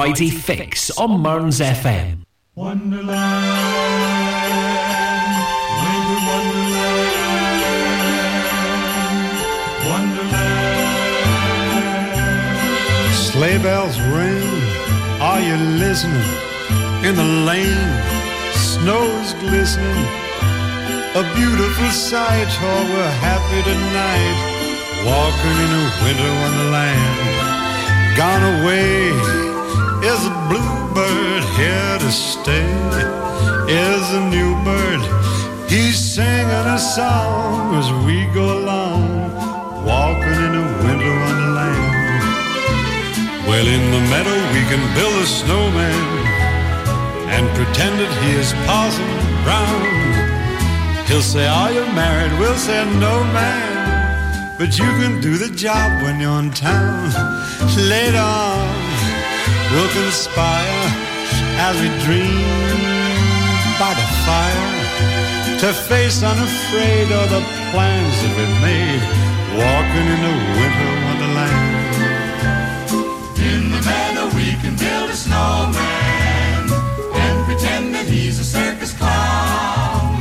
Friday 0.00 0.30
Fix 0.30 0.90
on 0.96 1.20
Mearns 1.20 1.60
FM. 1.60 2.24
Wonderland. 2.54 3.10
Sleigh 13.12 13.58
bells 13.58 14.00
ring, 14.16 14.48
are 15.20 15.42
you 15.42 15.56
listening? 15.76 16.32
In 17.04 17.14
the 17.14 17.30
lane, 17.44 17.92
snow's 18.54 19.34
glistening. 19.34 20.06
A 21.12 21.22
beautiful 21.36 21.90
sight, 21.90 22.48
oh, 22.48 22.88
we're 22.88 23.16
happy 23.20 23.60
tonight. 23.68 24.38
Walking 25.04 25.56
in 25.64 25.70
a 25.76 25.84
winter 26.02 26.32
wonderland. 26.40 28.16
Gone 28.16 28.62
away 28.62 29.49
is 30.02 30.20
a 30.26 30.34
bluebird 30.48 31.44
here 31.60 31.98
to 31.98 32.10
stay. 32.10 32.70
Is 33.68 34.06
a 34.20 34.22
new 34.30 34.52
bird, 34.64 35.00
he's 35.70 35.98
singing 35.98 36.66
a 36.76 36.78
song 36.78 37.74
as 37.76 37.88
we 38.04 38.26
go 38.34 38.58
along. 38.58 39.04
Walking 39.84 40.40
in 40.46 40.54
a 40.62 40.66
winter 40.84 41.14
wonderland. 41.24 42.00
Well, 43.46 43.66
in 43.66 43.84
the 43.96 44.02
meadow 44.12 44.38
we 44.54 44.62
can 44.70 44.82
build 44.96 45.14
a 45.22 45.26
snowman 45.26 46.20
and 47.34 47.46
pretend 47.56 48.00
that 48.00 48.12
he 48.22 48.30
is 48.42 48.52
Parson 48.66 49.10
Brown. 49.44 51.06
He'll 51.06 51.22
say, 51.22 51.46
Are 51.46 51.72
you 51.72 51.84
married? 51.92 52.32
We'll 52.38 52.56
say, 52.56 52.84
No, 52.98 53.24
man. 53.34 54.56
But 54.58 54.78
you 54.78 54.84
can 55.00 55.20
do 55.20 55.38
the 55.38 55.48
job 55.54 56.02
when 56.02 56.20
you're 56.20 56.38
in 56.38 56.50
town. 56.50 57.10
Later 57.88 58.18
on, 58.18 58.79
we'll 59.72 59.88
conspire 59.90 60.84
as 61.66 61.74
we 61.80 61.88
dream 62.04 62.80
by 63.78 63.92
the 63.94 64.06
fire 64.26 64.70
to 65.60 65.72
face 65.72 66.22
unafraid 66.22 67.12
all 67.12 67.28
the 67.28 67.44
plans 67.70 68.14
that 68.22 68.32
we've 68.36 68.60
made. 68.64 69.02
Walking 69.60 70.06
in 70.14 70.20
a 70.32 70.36
winter 70.58 70.92
wonderland. 71.06 71.70
In 73.50 73.62
the 73.74 73.80
meadow 73.84 74.26
we 74.36 74.54
can 74.62 74.74
build 74.76 75.10
a 75.10 75.14
snowman 75.14 76.70
and 77.12 77.44
pretend 77.46 77.94
that 77.94 78.06
he's 78.06 78.38
a 78.38 78.44
circus 78.44 78.92
clown. 78.94 80.16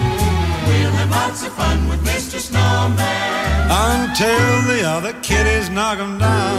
We'll 0.67 0.95
have 0.99 1.11
lots 1.11 1.45
of 1.45 1.53
fun 1.53 1.87
with 1.87 2.01
Mr. 2.05 2.39
Snowman. 2.39 3.69
until 3.69 4.61
the 4.71 4.83
other 4.83 5.13
kiddies 5.21 5.69
knock 5.69 5.99
him 5.99 6.17
down. 6.17 6.57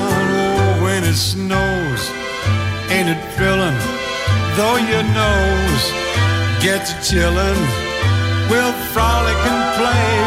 Oh, 0.78 0.84
when 0.84 1.02
it 1.04 1.14
snows, 1.14 2.02
ain't 2.90 3.08
it 3.08 3.18
thrilling? 3.34 3.78
Though 4.56 4.76
your 4.76 5.02
nose 5.02 5.92
gets 6.60 6.92
chillin', 7.06 7.56
we'll 8.50 8.72
frolic 8.92 9.36
and 9.36 9.74
play 9.78 10.18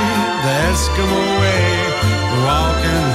the 0.44 0.54
Eskimo 0.72 1.22
way, 1.42 1.66
walking 2.48 3.08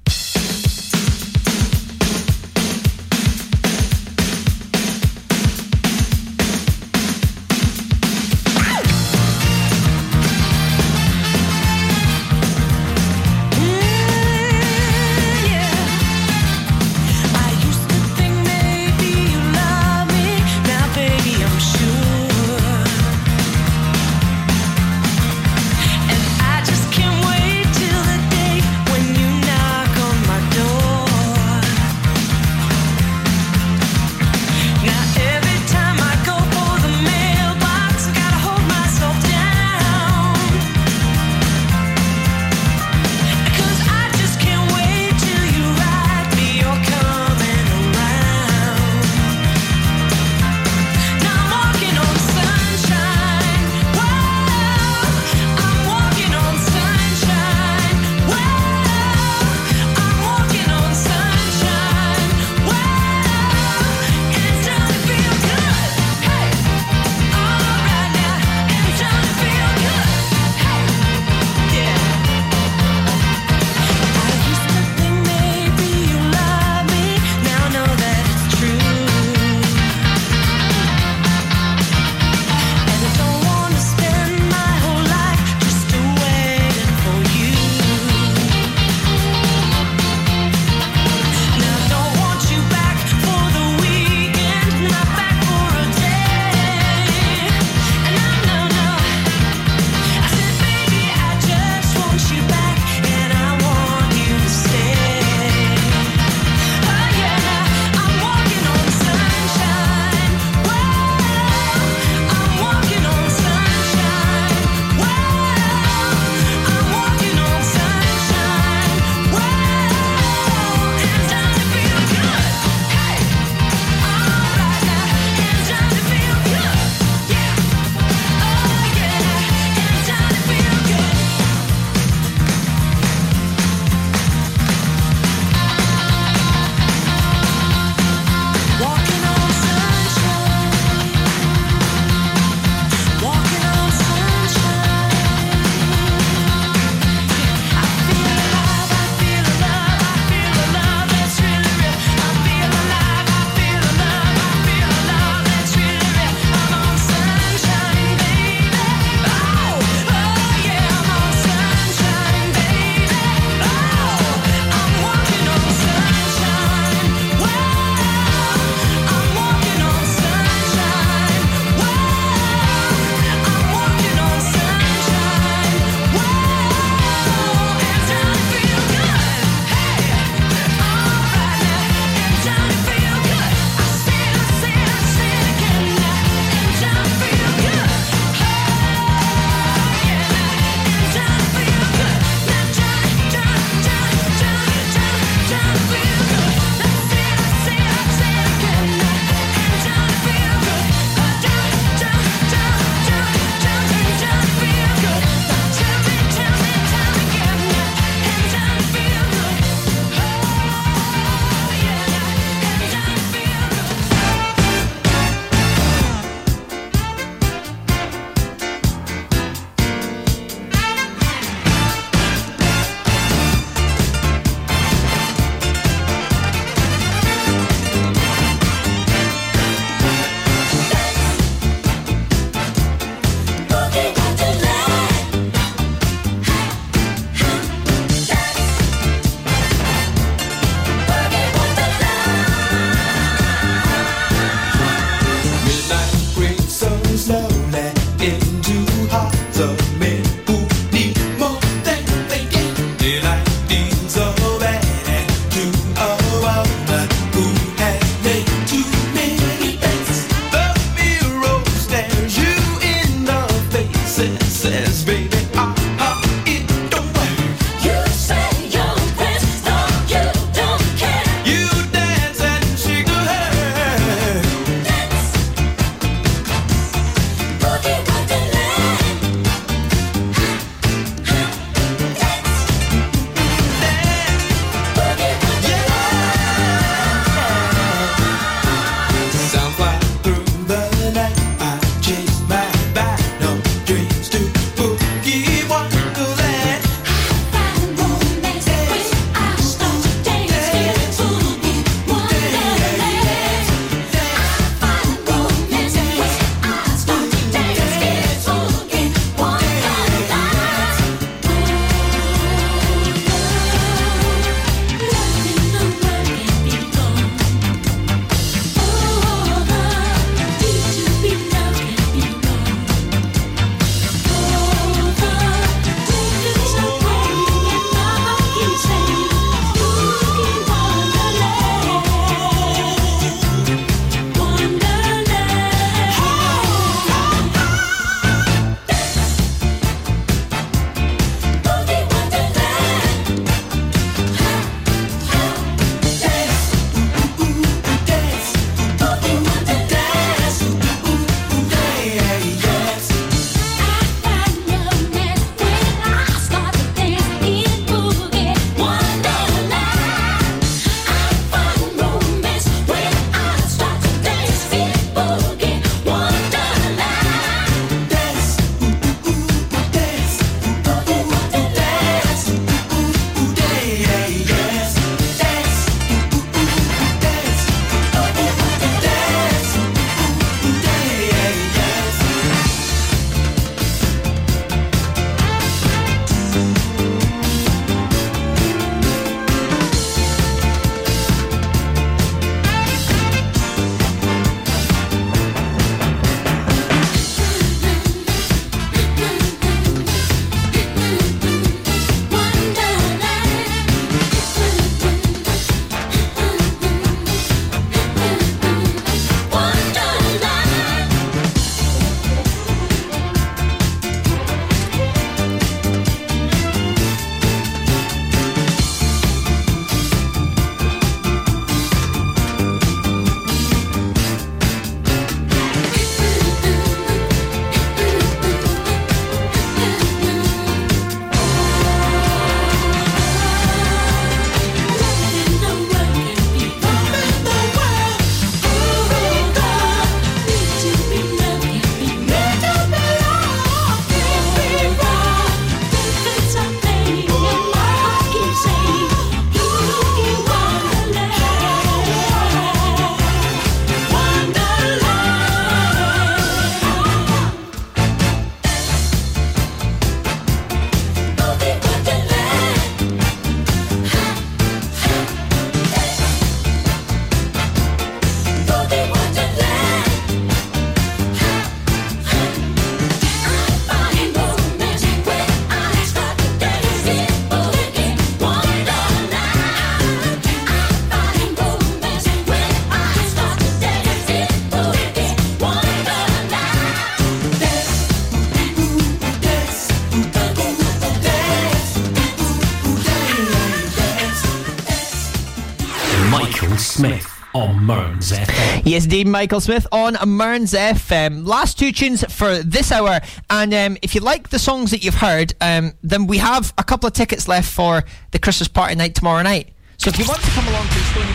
Yes, 498.91 499.07
Dean 499.07 499.31
Michael 499.31 499.61
Smith 499.61 499.87
on 499.93 500.17
Mearns 500.27 500.73
FM. 500.73 501.47
Last 501.47 501.79
two 501.79 501.93
tunes 501.93 502.25
for 502.25 502.61
this 502.65 502.91
hour, 502.91 503.21
and 503.49 503.73
um, 503.73 503.97
if 504.03 504.17
you 504.17 504.21
like 504.21 504.49
the 504.49 504.59
songs 504.59 504.91
that 504.91 505.05
you've 505.05 505.15
heard, 505.15 505.55
um, 505.61 505.93
then 506.03 506.27
we 506.27 506.39
have 506.39 506.75
a 506.77 506.83
couple 506.83 507.07
of 507.07 507.13
tickets 507.13 507.47
left 507.47 507.71
for 507.71 508.03
the 508.33 508.41
Christmas 508.41 508.67
party 508.67 508.97
night 508.97 509.15
tomorrow 509.15 509.45
night. 509.45 509.69
So 509.97 510.09
if 510.09 510.19
you 510.19 510.25
want 510.27 510.43
to 510.43 510.51
come 510.51 510.67
along 510.67 510.89
to 510.89 510.99
Stony 511.05 511.29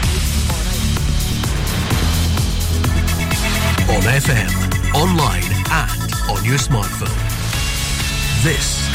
On 3.95 4.01
FM, 4.03 4.93
online, 4.93 5.43
and 5.71 6.13
on 6.37 6.43
your 6.43 6.57
smartphone. 6.57 7.15
This 8.43 8.85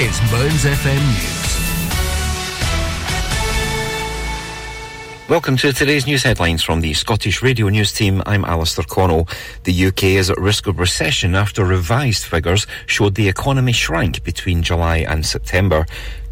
is 0.00 0.20
Mearns 0.32 0.64
FM 0.64 1.06
News. 1.06 1.37
Welcome 5.28 5.58
to 5.58 5.74
today's 5.74 6.06
news 6.06 6.22
headlines 6.22 6.62
from 6.62 6.80
the 6.80 6.94
Scottish 6.94 7.42
Radio 7.42 7.68
News 7.68 7.92
team. 7.92 8.22
I'm 8.24 8.46
Alistair 8.46 8.86
Connell. 8.88 9.28
The 9.64 9.88
UK 9.88 10.04
is 10.04 10.30
at 10.30 10.38
risk 10.38 10.66
of 10.66 10.78
recession 10.78 11.34
after 11.34 11.66
revised 11.66 12.24
figures 12.24 12.66
showed 12.86 13.14
the 13.14 13.28
economy 13.28 13.72
shrank 13.72 14.24
between 14.24 14.62
July 14.62 15.04
and 15.06 15.26
September. 15.26 15.84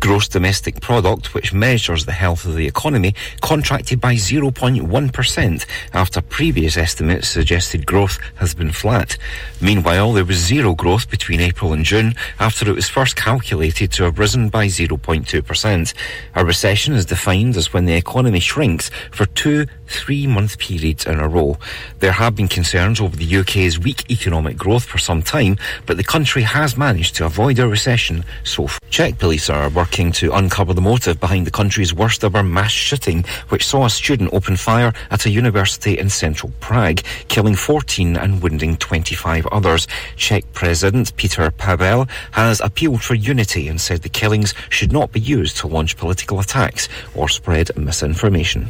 Gross 0.06 0.28
domestic 0.28 0.80
product, 0.80 1.34
which 1.34 1.52
measures 1.52 2.04
the 2.04 2.12
health 2.12 2.44
of 2.44 2.54
the 2.54 2.68
economy, 2.68 3.12
contracted 3.40 4.00
by 4.00 4.14
0.1% 4.14 5.66
after 5.92 6.20
previous 6.22 6.76
estimates 6.76 7.26
suggested 7.26 7.84
growth 7.86 8.20
has 8.36 8.54
been 8.54 8.70
flat. 8.70 9.18
Meanwhile, 9.60 10.12
there 10.12 10.24
was 10.24 10.36
zero 10.36 10.76
growth 10.76 11.10
between 11.10 11.40
April 11.40 11.72
and 11.72 11.84
June 11.84 12.14
after 12.38 12.70
it 12.70 12.76
was 12.76 12.88
first 12.88 13.16
calculated 13.16 13.90
to 13.94 14.04
have 14.04 14.20
risen 14.20 14.48
by 14.48 14.66
0.2%. 14.68 15.94
A 16.36 16.44
recession 16.44 16.94
is 16.94 17.04
defined 17.04 17.56
as 17.56 17.72
when 17.72 17.86
the 17.86 17.94
economy 17.94 18.38
shrinks 18.38 18.92
for 19.10 19.26
two 19.26 19.66
three 19.86 20.26
month 20.26 20.58
periods 20.58 21.06
in 21.06 21.18
a 21.18 21.28
row. 21.28 21.58
There 22.00 22.12
have 22.12 22.36
been 22.36 22.48
concerns 22.48 23.00
over 23.00 23.16
the 23.16 23.36
UK's 23.38 23.78
weak 23.78 24.10
economic 24.10 24.56
growth 24.56 24.84
for 24.84 24.98
some 24.98 25.22
time, 25.22 25.56
but 25.86 25.96
the 25.96 26.04
country 26.04 26.42
has 26.42 26.76
managed 26.76 27.16
to 27.16 27.26
avoid 27.26 27.58
a 27.58 27.68
recession 27.68 28.24
so 28.44 28.66
far. 28.66 28.78
Czech 28.90 29.18
police 29.18 29.50
are 29.50 29.68
working 29.70 30.12
to 30.12 30.32
uncover 30.32 30.72
the 30.72 30.80
motive 30.80 31.20
behind 31.20 31.46
the 31.46 31.50
country's 31.50 31.92
worst 31.92 32.24
ever 32.24 32.42
mass 32.42 32.70
shooting, 32.70 33.24
which 33.48 33.66
saw 33.66 33.84
a 33.84 33.90
student 33.90 34.32
open 34.32 34.56
fire 34.56 34.92
at 35.10 35.26
a 35.26 35.30
university 35.30 35.98
in 35.98 36.08
central 36.08 36.52
Prague, 36.60 37.00
killing 37.28 37.54
14 37.54 38.16
and 38.16 38.42
wounding 38.42 38.76
25 38.76 39.46
others. 39.48 39.86
Czech 40.16 40.44
President 40.52 41.14
Peter 41.16 41.50
Pavel 41.50 42.06
has 42.32 42.60
appealed 42.60 43.02
for 43.02 43.14
unity 43.14 43.68
and 43.68 43.80
said 43.80 44.02
the 44.02 44.08
killings 44.08 44.54
should 44.70 44.92
not 44.92 45.12
be 45.12 45.20
used 45.20 45.56
to 45.58 45.66
launch 45.66 45.96
political 45.96 46.40
attacks 46.40 46.88
or 47.14 47.28
spread 47.28 47.76
misinformation. 47.76 48.68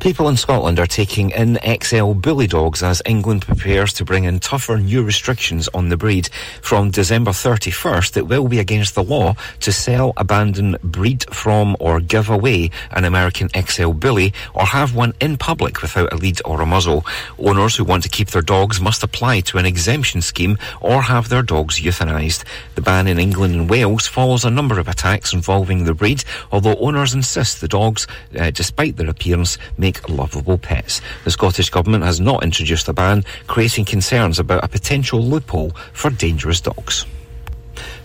People 0.00 0.28
in 0.28 0.36
Scotland 0.36 0.78
are 0.78 0.86
taking 0.86 1.30
in 1.30 1.58
XL 1.82 2.12
bully 2.12 2.46
dogs 2.46 2.84
as 2.84 3.02
England 3.04 3.42
prepares 3.42 3.92
to 3.94 4.04
bring 4.04 4.24
in 4.24 4.38
tougher 4.38 4.78
new 4.78 5.02
restrictions 5.02 5.68
on 5.74 5.88
the 5.88 5.96
breed. 5.96 6.28
From 6.62 6.92
December 6.92 7.32
31st, 7.32 8.16
it 8.16 8.28
will 8.28 8.46
be 8.46 8.60
against 8.60 8.94
the 8.94 9.02
law 9.02 9.34
to 9.58 9.72
sell, 9.72 10.12
abandon, 10.16 10.76
breed 10.84 11.24
from, 11.34 11.76
or 11.80 11.98
give 12.00 12.30
away 12.30 12.70
an 12.92 13.04
American 13.04 13.48
XL 13.48 13.90
bully 13.90 14.32
or 14.54 14.66
have 14.66 14.94
one 14.94 15.14
in 15.20 15.36
public 15.36 15.82
without 15.82 16.12
a 16.12 16.16
lead 16.16 16.40
or 16.44 16.60
a 16.60 16.66
muzzle. 16.66 17.04
Owners 17.36 17.74
who 17.74 17.82
want 17.82 18.04
to 18.04 18.08
keep 18.08 18.28
their 18.28 18.40
dogs 18.40 18.80
must 18.80 19.02
apply 19.02 19.40
to 19.40 19.58
an 19.58 19.66
exemption 19.66 20.22
scheme 20.22 20.58
or 20.80 21.02
have 21.02 21.28
their 21.28 21.42
dogs 21.42 21.80
euthanised. 21.80 22.44
The 22.76 22.82
ban 22.82 23.08
in 23.08 23.18
England 23.18 23.56
and 23.56 23.68
Wales 23.68 24.06
follows 24.06 24.44
a 24.44 24.50
number 24.50 24.78
of 24.78 24.86
attacks 24.86 25.32
involving 25.32 25.84
the 25.84 25.94
breed, 25.94 26.22
although 26.52 26.76
owners 26.76 27.14
insist 27.14 27.60
the 27.60 27.68
dogs, 27.68 28.06
uh, 28.38 28.52
despite 28.52 28.96
their 28.96 29.10
appearance, 29.10 29.58
make 29.88 30.08
lovable 30.10 30.58
pets. 30.58 31.00
The 31.24 31.30
Scottish 31.30 31.70
Government 31.70 32.04
has 32.04 32.20
not 32.20 32.44
introduced 32.44 32.88
a 32.88 32.92
ban, 32.92 33.24
creating 33.46 33.86
concerns 33.86 34.38
about 34.38 34.62
a 34.62 34.68
potential 34.68 35.20
loophole 35.22 35.70
for 35.94 36.10
dangerous 36.10 36.60
dogs. 36.60 37.06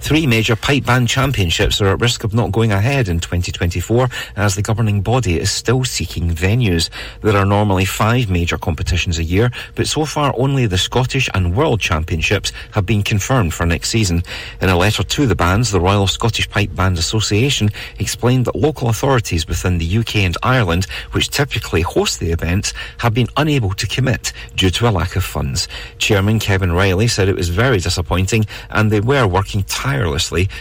Three 0.03 0.27
major 0.27 0.57
pipe 0.57 0.85
band 0.85 1.07
championships 1.07 1.79
are 1.79 1.87
at 1.87 2.01
risk 2.01 2.25
of 2.25 2.33
not 2.33 2.51
going 2.51 2.73
ahead 2.73 3.07
in 3.07 3.21
2024 3.21 4.09
as 4.35 4.53
the 4.53 4.61
governing 4.61 5.01
body 5.01 5.39
is 5.39 5.49
still 5.49 5.85
seeking 5.85 6.29
venues. 6.29 6.89
There 7.21 7.37
are 7.37 7.45
normally 7.45 7.85
five 7.85 8.29
major 8.29 8.57
competitions 8.57 9.17
a 9.17 9.23
year, 9.23 9.49
but 9.75 9.87
so 9.87 10.03
far 10.03 10.33
only 10.37 10.65
the 10.65 10.77
Scottish 10.77 11.29
and 11.33 11.55
World 11.55 11.79
Championships 11.79 12.51
have 12.71 12.85
been 12.85 13.01
confirmed 13.01 13.53
for 13.53 13.65
next 13.65 13.91
season. 13.91 14.23
In 14.59 14.67
a 14.67 14.77
letter 14.77 15.03
to 15.03 15.25
the 15.25 15.37
bands, 15.37 15.71
the 15.71 15.79
Royal 15.79 16.07
Scottish 16.07 16.49
Pipe 16.49 16.75
Band 16.75 16.97
Association 16.97 17.69
explained 17.97 18.43
that 18.47 18.57
local 18.57 18.89
authorities 18.89 19.47
within 19.47 19.77
the 19.77 19.99
UK 19.99 20.17
and 20.17 20.35
Ireland, 20.43 20.83
which 21.13 21.29
typically 21.29 21.81
host 21.81 22.19
the 22.19 22.33
events, 22.33 22.73
have 22.97 23.13
been 23.13 23.29
unable 23.37 23.71
to 23.75 23.87
commit 23.87 24.33
due 24.57 24.69
to 24.71 24.89
a 24.89 24.91
lack 24.91 25.15
of 25.15 25.23
funds. 25.23 25.69
Chairman 25.97 26.39
Kevin 26.39 26.73
Riley 26.73 27.07
said 27.07 27.29
it 27.29 27.37
was 27.37 27.47
very 27.47 27.79
disappointing 27.79 28.45
and 28.69 28.91
they 28.91 28.99
were 28.99 29.25
working 29.25 29.63
tirelessly 29.63 29.92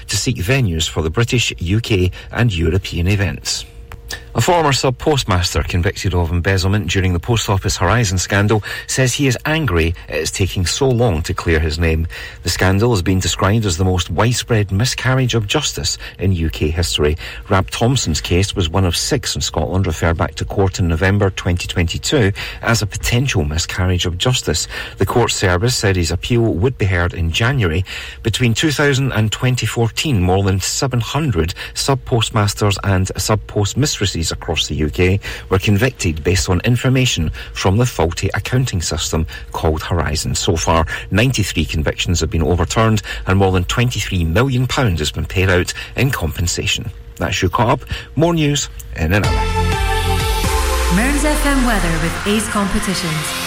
to 0.08 0.16
seek 0.16 0.36
venues 0.36 0.88
for 0.88 1.02
the 1.02 1.10
British, 1.10 1.52
UK 1.60 2.12
and 2.30 2.52
European 2.52 3.08
events. 3.08 3.64
A 4.34 4.40
former 4.40 4.72
sub 4.72 4.96
postmaster 4.96 5.62
convicted 5.62 6.14
of 6.14 6.30
embezzlement 6.30 6.88
during 6.88 7.12
the 7.12 7.20
Post 7.20 7.50
Office 7.50 7.76
Horizon 7.76 8.16
scandal 8.16 8.62
says 8.86 9.12
he 9.12 9.26
is 9.26 9.36
angry 9.44 9.94
it 10.08 10.14
is 10.14 10.30
taking 10.30 10.64
so 10.64 10.88
long 10.88 11.20
to 11.24 11.34
clear 11.34 11.60
his 11.60 11.78
name. 11.78 12.08
The 12.42 12.48
scandal 12.48 12.92
has 12.92 13.02
been 13.02 13.18
described 13.18 13.66
as 13.66 13.76
the 13.76 13.84
most 13.84 14.08
widespread 14.08 14.72
miscarriage 14.72 15.34
of 15.34 15.46
justice 15.46 15.98
in 16.18 16.32
UK 16.32 16.70
history. 16.70 17.18
Rab 17.50 17.68
Thompson's 17.68 18.22
case 18.22 18.56
was 18.56 18.70
one 18.70 18.86
of 18.86 18.96
six 18.96 19.34
in 19.34 19.42
Scotland 19.42 19.86
referred 19.86 20.16
back 20.16 20.34
to 20.36 20.46
court 20.46 20.78
in 20.78 20.88
November 20.88 21.28
2022 21.28 22.32
as 22.62 22.80
a 22.80 22.86
potential 22.86 23.44
miscarriage 23.44 24.06
of 24.06 24.16
justice. 24.16 24.66
The 24.96 25.04
court 25.04 25.30
service 25.30 25.76
said 25.76 25.94
his 25.94 26.10
appeal 26.10 26.54
would 26.54 26.78
be 26.78 26.86
heard 26.86 27.12
in 27.12 27.32
January. 27.32 27.84
Between 28.22 28.54
2000 28.54 29.12
and 29.12 29.30
2014, 29.30 30.22
more 30.22 30.42
than 30.42 30.58
700 30.58 31.52
sub 31.74 32.02
postmasters 32.06 32.78
and 32.82 33.10
sub 33.18 33.46
post 33.46 33.76
across 34.30 34.68
the 34.68 34.84
UK 34.84 35.20
were 35.50 35.58
convicted 35.58 36.22
based 36.22 36.48
on 36.48 36.60
information 36.60 37.30
from 37.54 37.78
the 37.78 37.86
faulty 37.86 38.28
accounting 38.34 38.82
system 38.82 39.26
called 39.52 39.82
Horizon. 39.82 40.34
So 40.34 40.56
far, 40.56 40.86
93 41.10 41.64
convictions 41.64 42.20
have 42.20 42.30
been 42.30 42.42
overturned 42.42 43.02
and 43.26 43.38
more 43.38 43.52
than 43.52 43.64
£23 43.64 44.26
million 44.26 44.66
has 44.66 45.10
been 45.10 45.26
paid 45.26 45.50
out 45.50 45.72
in 45.96 46.10
compensation. 46.10 46.90
That's 47.16 47.42
your 47.42 47.50
up. 47.54 47.80
More 48.16 48.34
news 48.34 48.68
in 48.96 49.12
an 49.12 49.24
hour. 49.24 49.32
Mearns 50.94 51.22
FM 51.22 51.66
weather 51.66 51.92
with 52.02 52.26
Ace 52.26 52.48
Competitions. 52.48 53.41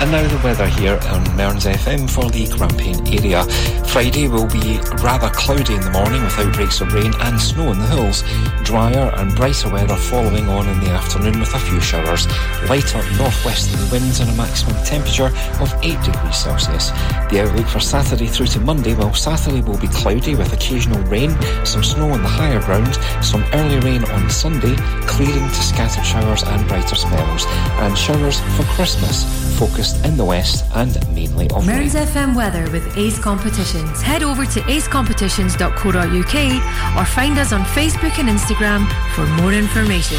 And 0.00 0.12
now 0.12 0.22
the 0.28 0.40
weather 0.44 0.68
here 0.68 0.98
on 1.10 1.36
Mearns 1.36 1.64
FM 1.64 2.08
for 2.08 2.30
the 2.30 2.46
Grampian 2.46 3.04
area. 3.08 3.42
Friday 3.88 4.28
will 4.28 4.46
be 4.46 4.78
rather 5.02 5.28
cloudy 5.30 5.74
in 5.74 5.80
the 5.80 5.90
morning 5.90 6.22
with 6.22 6.38
outbreaks 6.38 6.80
of 6.80 6.92
rain 6.92 7.12
and 7.18 7.40
snow 7.40 7.72
in 7.72 7.80
the 7.80 7.86
hills. 7.86 8.22
Drier 8.62 9.12
and 9.16 9.34
brighter 9.34 9.68
weather 9.70 9.96
following 9.96 10.48
on 10.48 10.68
in 10.68 10.78
the 10.80 10.90
afternoon 10.90 11.40
with 11.40 11.52
a 11.52 11.58
few 11.58 11.80
showers. 11.80 12.28
Lighter 12.68 13.02
northwesterly 13.16 13.90
winds 13.90 14.20
and 14.20 14.30
a 14.30 14.34
maximum 14.34 14.76
temperature 14.84 15.32
of 15.58 15.74
8 15.82 16.00
degrees 16.04 16.36
Celsius. 16.36 16.90
The 17.30 17.44
outlook 17.44 17.66
for 17.66 17.80
Saturday 17.80 18.26
through 18.26 18.46
to 18.54 18.60
Monday, 18.60 18.94
well, 18.94 19.14
Saturday 19.14 19.62
will 19.62 19.78
be 19.78 19.88
cloudy 19.88 20.36
with 20.36 20.52
occasional 20.52 21.02
rain, 21.04 21.36
some 21.64 21.82
snow 21.82 22.10
on 22.10 22.22
the 22.22 22.28
higher 22.28 22.60
ground, 22.60 22.94
some 23.24 23.42
early 23.52 23.80
rain 23.80 24.04
on 24.04 24.30
Sunday, 24.30 24.76
clearing 25.06 25.48
to 25.48 25.62
scattered 25.62 26.06
showers 26.06 26.44
and 26.44 26.68
brighter 26.68 26.94
spells. 26.94 27.46
And 27.82 27.98
showers 27.98 28.38
for 28.56 28.62
Christmas, 28.74 29.24
focused 29.88 30.06
in 30.06 30.16
the 30.16 30.24
west 30.24 30.64
and 30.74 30.96
mainly 31.14 31.48
of 31.50 31.66
rain. 31.66 31.88
FM 31.88 32.34
weather 32.34 32.70
with 32.70 32.96
Ace 32.96 33.18
Competitions. 33.18 34.00
Head 34.02 34.22
over 34.22 34.46
to 34.46 34.60
acecompetitions.co.uk 34.60 36.96
or 36.96 37.04
find 37.04 37.38
us 37.38 37.52
on 37.52 37.64
Facebook 37.64 38.18
and 38.18 38.28
Instagram 38.28 38.86
for 39.14 39.26
more 39.42 39.52
information. 39.52 40.18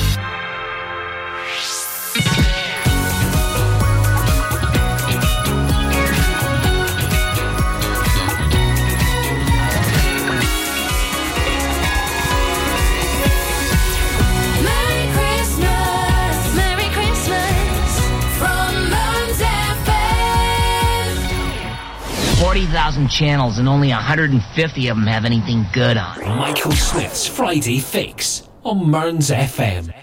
40,000 22.40 23.10
channels 23.10 23.58
and 23.58 23.68
only 23.68 23.90
150 23.90 24.88
of 24.88 24.96
them 24.96 25.06
have 25.06 25.26
anything 25.26 25.66
good 25.74 25.98
on. 25.98 26.22
Michael 26.38 26.72
Smith's 26.72 27.28
Friday 27.28 27.80
Fix 27.80 28.48
on 28.64 28.90
Mearns 28.90 29.30
FM. 29.30 29.94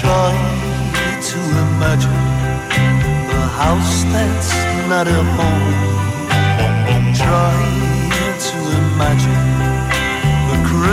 Try 0.00 0.32
to 1.22 1.38
imagine 1.66 2.10
house 3.58 4.04
that's 4.04 4.54
not 4.88 5.08
a 5.08 5.22
home 5.22 5.89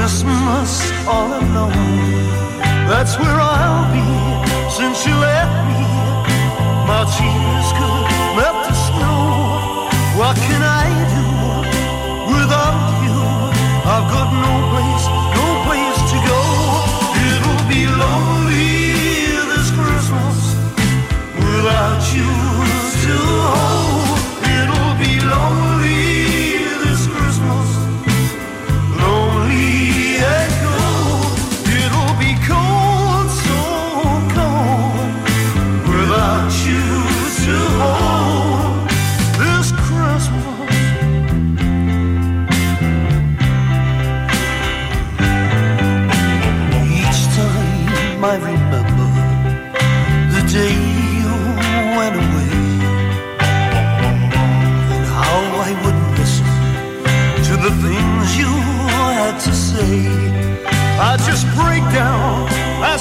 Christmas 0.07 0.89
all 1.05 1.27
alone. 1.27 1.71
That's 2.87 3.19
where 3.19 3.39
I'll 3.39 3.91
be 3.91 4.07
since 4.71 5.05
you 5.05 5.13
left 5.13 5.55
me. 5.67 5.83
My 6.87 7.03
tears 7.15 7.69
could 7.77 8.07
melt 8.37 8.59
the 8.67 8.73
snow. 8.73 9.89
What 10.17 10.37
can 10.37 10.61
I 10.63 10.87
do 11.13 11.26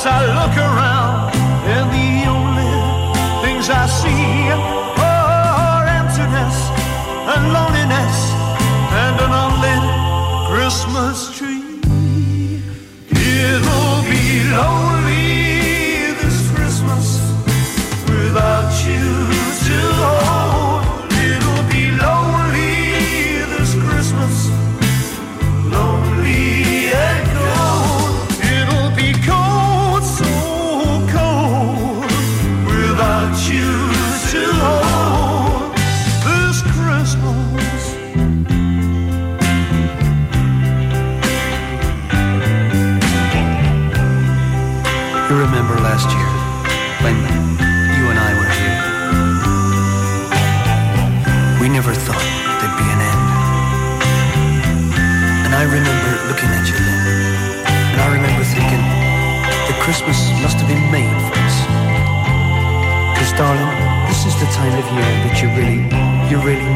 I 0.08 0.24
look 0.38 0.56
around, 0.56 0.65
really 66.46 66.75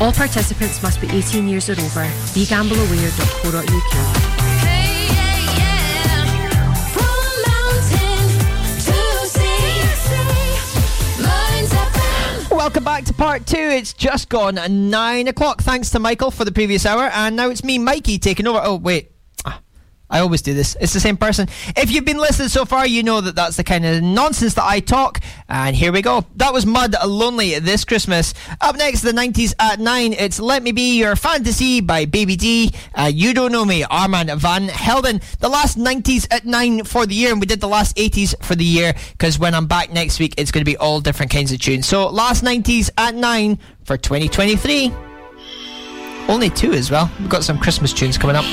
All 0.00 0.12
participants 0.12 0.82
must 0.82 0.98
be 1.00 1.08
18 1.10 1.46
years 1.46 1.68
or 1.68 1.72
over. 1.72 2.04
BeGambleAware.co.uk. 2.32 4.30
Welcome 12.50 12.84
back 12.84 13.04
to 13.04 13.14
part 13.14 13.46
two. 13.46 13.56
It's 13.56 13.92
just 13.92 14.28
gone 14.28 14.58
nine 14.90 15.28
o'clock. 15.28 15.62
Thanks 15.62 15.90
to 15.90 15.98
Michael 15.98 16.30
for 16.30 16.44
the 16.44 16.52
previous 16.52 16.84
hour, 16.84 17.04
and 17.04 17.36
now 17.36 17.48
it's 17.48 17.64
me, 17.64 17.78
Mikey, 17.78 18.18
taking 18.18 18.46
over. 18.46 18.60
Oh 18.62 18.76
wait, 18.76 19.12
I 20.10 20.20
always 20.20 20.42
do 20.42 20.54
this. 20.54 20.76
It's 20.80 20.92
the 20.92 21.00
same 21.00 21.16
person. 21.16 21.48
If 21.76 21.92
you've 21.92 22.04
been 22.04 22.18
listening 22.18 22.48
so 22.48 22.64
far, 22.64 22.86
you 22.86 23.02
know 23.02 23.20
that 23.20 23.36
that's 23.36 23.56
the 23.56 23.64
kind 23.64 23.86
of 23.86 24.02
nonsense 24.02 24.54
that 24.54 24.64
I 24.64 24.80
talk. 24.80 25.20
And 25.48 25.76
here 25.76 25.92
we 25.92 26.02
go. 26.02 26.26
That 26.36 26.52
was 26.52 26.66
Mud 26.66 26.94
Lonely 27.06 27.58
this 27.60 27.84
Christmas. 27.84 28.34
Up 28.60 28.76
next, 28.76 29.02
the 29.02 29.12
90s 29.12 29.54
at 29.60 29.78
9. 29.78 30.12
It's 30.14 30.40
Let 30.40 30.64
Me 30.64 30.72
Be 30.72 30.98
Your 30.98 31.14
Fantasy 31.14 31.80
by 31.80 32.06
Baby 32.06 32.34
D. 32.36 32.72
Uh, 32.94 33.10
you 33.12 33.32
Don't 33.32 33.52
Know 33.52 33.64
Me, 33.64 33.84
Armand 33.84 34.30
Van 34.32 34.68
Helden. 34.68 35.20
The 35.38 35.48
last 35.48 35.78
90s 35.78 36.26
at 36.32 36.44
9 36.44 36.84
for 36.84 37.06
the 37.06 37.14
year. 37.14 37.30
And 37.30 37.40
we 37.40 37.46
did 37.46 37.60
the 37.60 37.68
last 37.68 37.96
80s 37.96 38.34
for 38.44 38.56
the 38.56 38.64
year 38.64 38.94
because 39.12 39.38
when 39.38 39.54
I'm 39.54 39.66
back 39.66 39.92
next 39.92 40.18
week, 40.18 40.34
it's 40.36 40.50
going 40.50 40.64
to 40.64 40.70
be 40.70 40.76
all 40.76 41.00
different 41.00 41.30
kinds 41.30 41.52
of 41.52 41.60
tunes. 41.60 41.86
So, 41.86 42.08
last 42.08 42.42
90s 42.42 42.90
at 42.98 43.14
9 43.14 43.58
for 43.84 43.96
2023. 43.96 44.92
Only 46.28 46.50
two 46.50 46.72
as 46.72 46.90
well. 46.90 47.10
We've 47.18 47.28
got 47.28 47.44
some 47.44 47.58
Christmas 47.58 47.92
tunes 47.92 48.18
coming 48.18 48.36
up. 48.36 48.44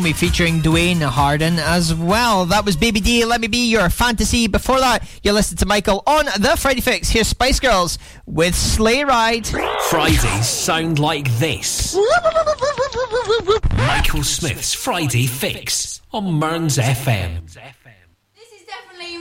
Me 0.00 0.12
featuring 0.12 0.60
Duane 0.60 1.00
Harden 1.00 1.58
as 1.58 1.94
well. 1.94 2.46
That 2.46 2.64
was 2.64 2.76
Baby 2.76 3.00
D, 3.00 3.24
Let 3.24 3.40
Me 3.40 3.46
Be 3.46 3.68
Your 3.70 3.90
Fantasy. 3.90 4.46
Before 4.46 4.78
that, 4.80 5.06
you 5.22 5.32
listened 5.32 5.58
to 5.58 5.66
Michael 5.66 6.02
on 6.06 6.26
The 6.38 6.56
Friday 6.58 6.80
Fix. 6.80 7.08
Here's 7.08 7.28
Spice 7.28 7.60
Girls 7.60 7.98
with 8.26 8.54
Sleigh 8.54 9.04
Ride. 9.04 9.46
Fridays 9.88 10.48
sound 10.48 10.98
like 10.98 11.30
this. 11.38 11.96
Michael 13.76 14.22
Smith's 14.22 14.72
Friday 14.72 15.26
Fix 15.26 16.00
on 16.12 16.38
Mearns 16.38 16.78
FM. 16.78 17.42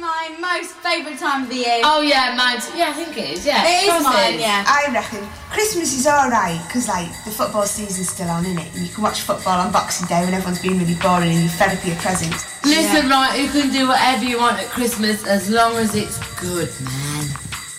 Definitely 0.01 0.41
my 0.41 0.57
most 0.57 0.73
favourite 0.81 1.19
time 1.19 1.43
of 1.43 1.49
the 1.49 1.55
year. 1.55 1.81
Oh 1.83 2.01
yeah, 2.01 2.33
mine. 2.35 2.59
too. 2.59 2.77
Yeah, 2.77 2.89
I 2.89 2.93
think 2.93 3.17
it 3.17 3.37
is. 3.37 3.45
Yeah, 3.45 3.63
It 3.65 3.85
is 3.85 4.03
mine, 4.03 4.39
yeah. 4.39 4.63
I 4.65 4.91
reckon 4.91 5.27
Christmas 5.49 5.93
is 5.93 6.07
alright 6.07 6.59
because 6.65 6.87
like 6.87 7.09
the 7.23 7.31
football 7.31 7.65
season's 7.65 8.09
still 8.09 8.29
on, 8.29 8.45
isn't 8.45 8.57
it? 8.57 8.73
And 8.73 8.87
you 8.87 8.93
can 8.93 9.03
watch 9.03 9.21
football 9.21 9.59
on 9.59 9.71
Boxing 9.71 10.07
Day 10.07 10.25
when 10.25 10.33
everyone's 10.33 10.61
being 10.61 10.79
really 10.79 10.95
boring 10.95 11.29
and 11.29 11.39
you're 11.41 11.49
fed 11.49 11.77
up 11.77 11.85
your 11.85 11.95
presents. 11.97 12.65
Listen, 12.65 13.09
right, 13.09 13.37
you 13.39 13.49
can 13.49 13.71
do 13.71 13.87
whatever 13.87 14.25
you 14.25 14.39
want 14.39 14.57
at 14.59 14.69
Christmas 14.69 15.25
as 15.27 15.49
long 15.49 15.75
as 15.77 15.93
it's 15.95 16.17
good, 16.39 16.69
man. 16.81 17.25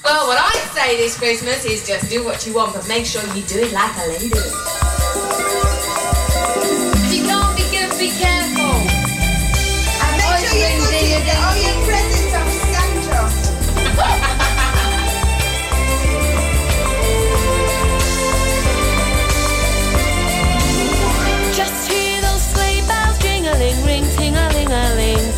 Well, 0.05 0.27
what 0.27 0.39
I 0.39 0.55
say 0.75 0.97
this 0.97 1.19
Christmas 1.19 1.65
is 1.65 1.87
just 1.87 2.11
do 2.11 2.25
what 2.25 2.47
you 2.47 2.55
want, 2.55 2.75
but 2.75 2.87
make 2.89 3.07
sure 3.07 3.23
you 3.35 3.43
do 3.43 3.59
it 3.59 3.73
like 3.73 3.95
a 3.99 4.07
lady. 4.09 5.72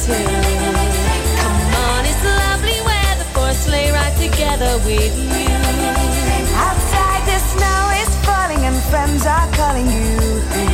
Come 0.06 0.16
on, 1.88 2.04
it's 2.04 2.22
lovely 2.22 2.78
weather 2.84 3.24
for 3.32 3.48
a 3.48 3.54
sleigh 3.54 3.90
ride 3.90 4.14
together 4.18 4.76
with 4.84 5.16
you. 5.16 5.48
Outside 6.54 7.24
the 7.24 7.38
snow 7.38 7.90
is 8.02 8.14
falling 8.26 8.64
and 8.66 8.76
friends 8.90 9.24
are 9.24 9.50
calling 9.52 9.86
you. 9.86 10.73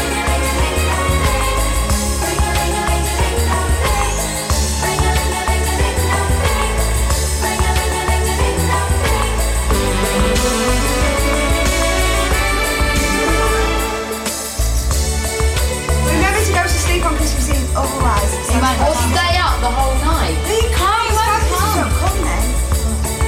on 17.75 17.87
Christmas 17.87 18.51
Eve, 18.51 18.51
otherwise. 18.51 18.51
You 18.51 18.59
might 18.61 18.79
all 18.83 18.95
stay 18.95 19.33
up 19.39 19.55
the 19.61 19.71
whole 19.71 19.95
night. 20.03 20.35
You 20.47 20.67
can't. 20.75 21.07
You 21.07 21.15
won't 21.15 21.43
Santa's 21.43 21.75
come. 21.75 21.91
come 21.99 22.19
then. 22.23 22.43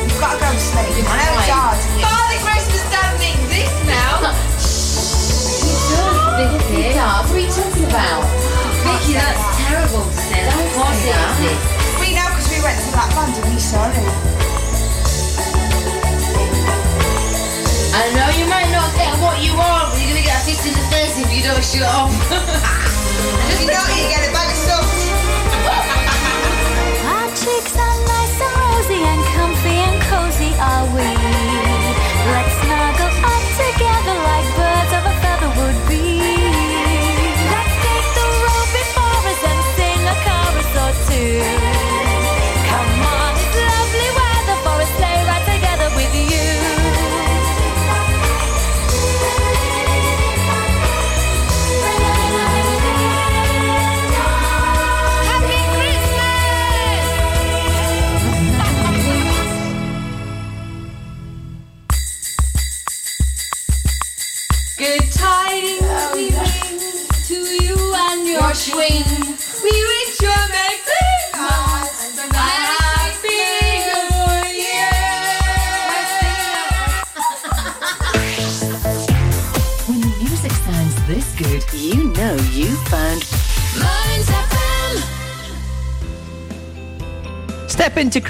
You've 0.03 0.20
got 0.20 0.36
to 0.36 0.40
go 0.40 0.49
to 0.52 0.60
sleep. 0.60 1.06
I 1.07 1.15
know 1.15 1.40
it's 1.40 1.52
hard. 1.52 1.78
Father 2.03 2.40
Christmas 2.44 2.84
doesn't 2.91 3.24
exist 3.24 3.78
now. 3.88 4.34
Vicky, 6.34 6.98
what 6.98 7.30
are 7.30 7.40
you 7.40 7.48
talking 7.53 7.86
about? 7.88 8.24
Vicky, 8.84 9.14
that's 9.15 9.44
terrible 9.64 10.03
to 10.03 10.11
say. 10.11 10.44
Of 10.44 10.68
course 10.76 11.03
it. 11.07 11.57
We 12.02 12.11
know 12.18 12.28
because 12.34 12.49
we 12.52 12.60
went 12.60 12.78
to 12.84 12.90
that 12.98 13.10
band 13.15 13.38
and 13.38 13.45
we 13.48 13.60
saw 13.60 13.88
it. 13.88 14.44
I 17.94 18.10
know 18.18 18.28
you 18.36 18.49
might 18.49 18.72
not 18.74 18.90
get 18.98 19.14
what 19.22 19.38
you 19.40 19.53
want, 19.56 19.94
but 19.94 20.02
you're 20.02 20.10
gonna 20.18 20.26
get 20.26 20.41
a 20.41 20.45
fist 20.45 20.65
in 20.65 20.74
the 20.74 20.86
face 20.90 21.15
if 21.22 21.30
you 21.32 21.44
don't 21.45 21.64
shut 21.64 21.86
off. 21.88 22.90
You. 23.14 23.22
Our 27.14 27.27
cheeks 27.35 27.76
are 27.77 27.98
nice 28.14 28.41
and 28.41 28.56
rosy 28.64 29.02
and 29.11 29.23
comfy 29.35 29.76
and 29.88 29.98
cozy 30.10 30.52
are 30.60 30.85
we. 30.95 31.43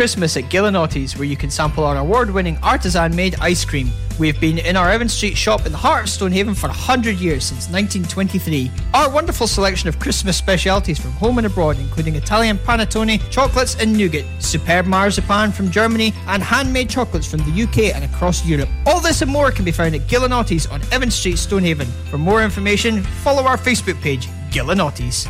Christmas 0.04 0.36
at 0.36 0.44
Giulianotti's, 0.52 1.18
where 1.18 1.24
you 1.24 1.38
can 1.38 1.50
sample 1.50 1.86
our 1.86 1.96
award 1.96 2.30
winning 2.30 2.58
artisan 2.62 3.16
made 3.16 3.40
ice 3.40 3.64
cream. 3.64 3.90
We've 4.20 4.38
been 4.38 4.58
in 4.58 4.76
our 4.76 4.90
Evan 4.90 5.08
Street 5.08 5.38
shop 5.38 5.66
in 5.66 5.72
the 5.72 5.78
heart 5.78 6.04
of 6.04 6.10
Stonehaven 6.10 6.56
for 6.56 6.68
100 6.68 7.16
years, 7.16 7.46
since 7.46 7.70
1923. 7.70 8.70
Our 8.94 9.10
wonderful 9.10 9.48
selection 9.48 9.88
of 9.88 10.00
Christmas 10.00 10.36
specialities 10.36 11.00
from 11.00 11.12
home 11.12 11.38
and 11.38 11.48
abroad, 11.48 11.78
including 11.80 12.16
Italian 12.16 12.58
panettone, 12.58 13.18
chocolates 13.32 13.76
and 13.80 13.98
nougat, 13.98 14.26
superb 14.40 14.88
marzipan 14.88 15.54
from 15.54 15.72
Germany, 15.72 16.14
and 16.28 16.44
handmade 16.44 16.90
chocolates 16.90 17.32
from 17.32 17.40
the 17.40 17.64
UK 17.64 17.96
and 17.96 18.04
across 18.04 18.46
Europe. 18.46 18.68
All 18.86 19.00
this 19.00 19.22
and 19.22 19.32
more 19.32 19.52
can 19.52 19.64
be 19.64 19.72
found 19.72 19.96
at 19.96 20.02
Giulianotti's 20.02 20.68
on 20.68 20.82
Evan 20.92 21.12
Street, 21.12 21.38
Stonehaven. 21.38 21.88
For 22.12 22.18
more 22.18 22.44
information, 22.44 23.04
follow 23.24 23.44
our 23.44 23.58
Facebook 23.58 24.02
page, 24.02 24.28
Giulianotti's. 24.50 25.30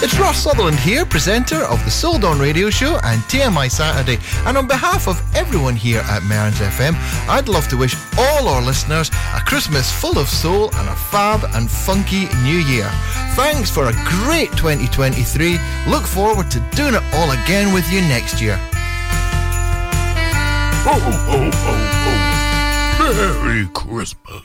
It's 0.00 0.16
Ross 0.16 0.44
Sutherland 0.44 0.78
here, 0.78 1.04
presenter 1.04 1.64
of 1.64 1.84
the 1.84 1.90
Sold 1.90 2.24
On 2.24 2.38
Radio 2.38 2.70
Show 2.70 3.00
and 3.02 3.20
TMI 3.22 3.68
Saturday. 3.68 4.22
And 4.46 4.56
on 4.56 4.68
behalf 4.68 5.08
of 5.08 5.20
everyone 5.34 5.74
here 5.74 6.02
at 6.06 6.22
Mearns 6.22 6.60
FM, 6.60 6.94
I'd 7.28 7.48
love 7.48 7.66
to 7.66 7.76
wish 7.76 7.96
all 8.16 8.46
our 8.46 8.62
listeners 8.62 9.10
a 9.34 9.40
Christmas 9.40 9.90
full 9.90 10.16
of 10.16 10.28
soul 10.28 10.70
and 10.76 10.88
a 10.88 10.94
fab 10.94 11.42
and 11.52 11.68
funky 11.68 12.28
new 12.44 12.58
year. 12.58 12.88
Thanks 13.34 13.72
for 13.72 13.88
a 13.88 13.92
great 14.22 14.52
2023. 14.52 15.58
Look 15.88 16.04
forward 16.04 16.48
to 16.52 16.60
doing 16.76 16.94
it 16.94 17.02
all 17.14 17.32
again 17.32 17.74
with 17.74 17.90
you 17.92 18.00
next 18.02 18.40
year. 18.40 18.56
Ho, 20.86 20.92
ho, 20.92 21.10
ho, 21.26 21.50
ho. 22.98 23.42
Merry 23.42 23.66
Christmas. 23.74 24.44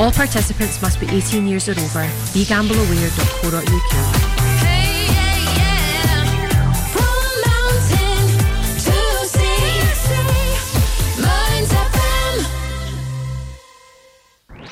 All 0.00 0.10
participants 0.10 0.82
must 0.82 0.98
be 0.98 1.06
18 1.08 1.46
years 1.46 1.68
or 1.68 1.72
over. 1.72 2.04
BeGambleAware.co.uk. 2.34 3.94
From 6.92 7.24
mountain 7.46 8.26
to 8.84 8.98
sea, 9.24 9.70
Mearns 11.22 11.72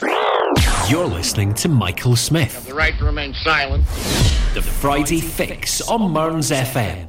FM. 0.01 0.91
You're 0.91 1.07
listening 1.07 1.55
to 1.55 1.69
Michael 1.69 2.17
Smith. 2.17 2.67
The 2.67 2.75
right 2.75 2.99
to 2.99 3.05
remain 3.05 3.33
silent. 3.45 3.87
The 4.55 4.63
Friday 4.63 5.21
Fix 5.21 5.81
on 5.83 6.13
Mearns 6.13 6.51
FM. 6.51 7.09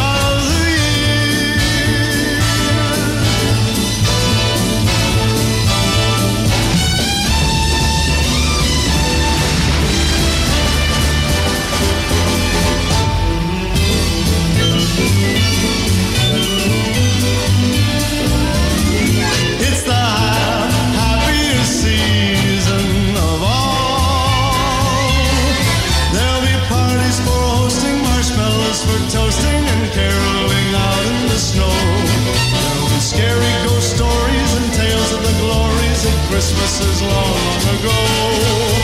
glories 36.31 36.51
of 36.51 36.57
Christmases 36.57 37.01
long, 37.01 37.11
long 37.11 37.75
ago. 37.75 38.80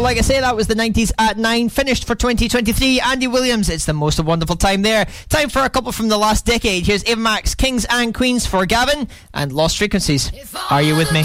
Like 0.00 0.16
I 0.16 0.22
say, 0.22 0.40
that 0.40 0.56
was 0.56 0.66
the 0.66 0.74
90s 0.74 1.12
at 1.18 1.36
9, 1.36 1.68
finished 1.68 2.06
for 2.06 2.14
2023. 2.14 3.00
Andy 3.00 3.26
Williams, 3.26 3.68
it's 3.68 3.84
the 3.84 3.92
most 3.92 4.18
wonderful 4.18 4.56
time 4.56 4.82
there. 4.82 5.06
Time 5.28 5.50
for 5.50 5.60
a 5.60 5.68
couple 5.68 5.92
from 5.92 6.08
the 6.08 6.16
last 6.16 6.46
decade. 6.46 6.86
Here's 6.86 7.04
Ava 7.04 7.20
Max, 7.20 7.54
Kings 7.54 7.84
and 7.88 8.14
Queens 8.14 8.46
for 8.46 8.64
Gavin, 8.66 9.08
and 9.34 9.52
Lost 9.52 9.78
Frequencies. 9.78 10.32
Are 10.70 10.82
you 10.82 10.96
with 10.96 11.12
me? 11.12 11.22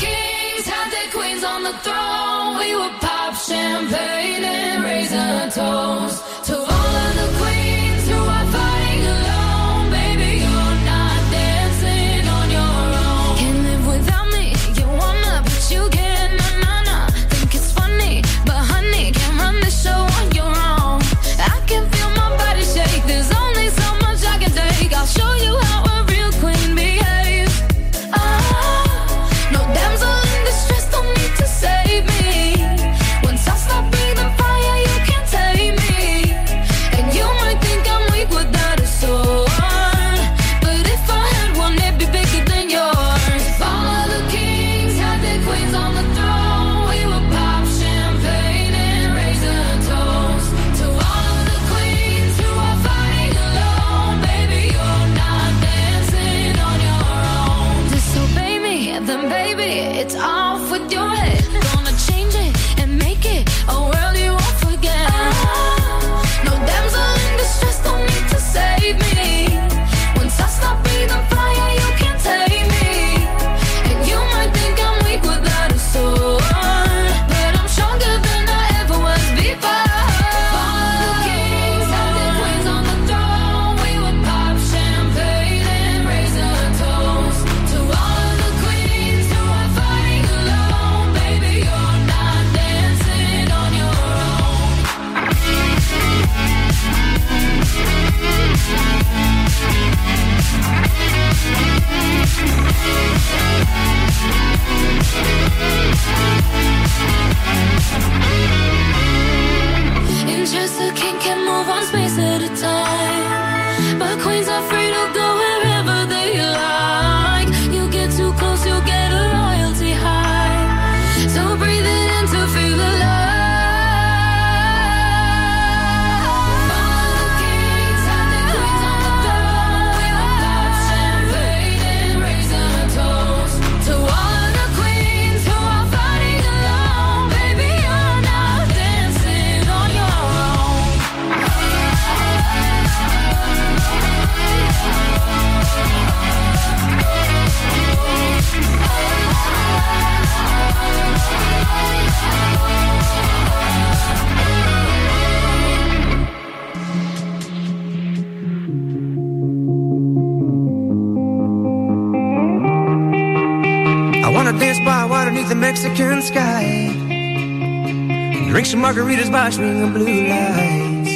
box 169.36 169.58
ring 169.58 169.82
and 169.84 169.94
blue 169.94 170.28
lights. 170.34 171.14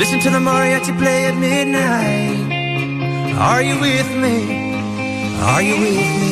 Listen 0.00 0.18
to 0.18 0.30
the 0.30 0.40
mariachi 0.48 0.92
play 0.98 1.26
at 1.26 1.36
midnight. 1.36 2.40
Are 3.38 3.62
you 3.62 3.78
with 3.78 4.10
me? 4.24 4.36
Are 5.50 5.62
you 5.62 5.76
with 5.84 6.00
me? 6.22 6.31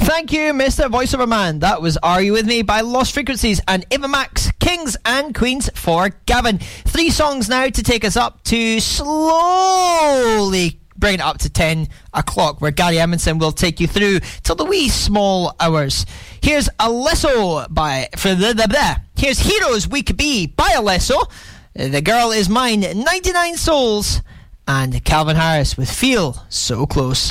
Thank 0.00 0.32
you, 0.32 0.52
Mr. 0.52 0.90
Voiceover 0.90 1.28
Man. 1.28 1.58
That 1.58 1.82
was 1.82 1.96
Are 1.98 2.22
You 2.22 2.32
With 2.32 2.46
Me 2.46 2.62
by 2.62 2.80
Lost 2.80 3.12
Frequencies 3.12 3.60
and 3.68 3.84
Ava 3.90 4.08
Max, 4.08 4.50
Kings 4.58 4.96
and 5.04 5.34
Queens 5.34 5.68
for 5.74 6.10
Gavin. 6.26 6.58
Three 6.58 7.10
songs 7.10 7.48
now 7.48 7.68
to 7.68 7.82
take 7.82 8.04
us 8.04 8.16
up 8.16 8.42
to 8.44 8.80
slowly 8.80 10.80
bring 10.96 11.14
it 11.14 11.20
up 11.20 11.38
to 11.38 11.50
10 11.50 11.88
o'clock, 12.14 12.60
where 12.60 12.70
Gary 12.70 12.98
Amundsen 12.98 13.38
will 13.38 13.52
take 13.52 13.80
you 13.80 13.86
through 13.86 14.20
till 14.42 14.56
the 14.56 14.64
wee 14.64 14.88
small 14.88 15.54
hours. 15.60 16.06
Here's 16.42 16.68
Alesso 16.80 17.72
by. 17.72 18.08
For 18.16 18.34
the, 18.34 18.48
the, 18.48 18.66
the. 18.66 18.96
Here's 19.16 19.38
Heroes 19.38 19.86
We 19.88 20.02
Could 20.02 20.16
Be 20.16 20.46
by 20.46 20.70
Alesso. 20.70 21.30
The 21.74 22.02
Girl 22.02 22.32
Is 22.32 22.48
Mine, 22.48 22.80
99 22.80 23.56
Souls, 23.56 24.22
and 24.66 25.04
Calvin 25.04 25.36
Harris 25.36 25.76
with 25.76 25.90
Feel 25.90 26.44
So 26.48 26.86
Close. 26.86 27.30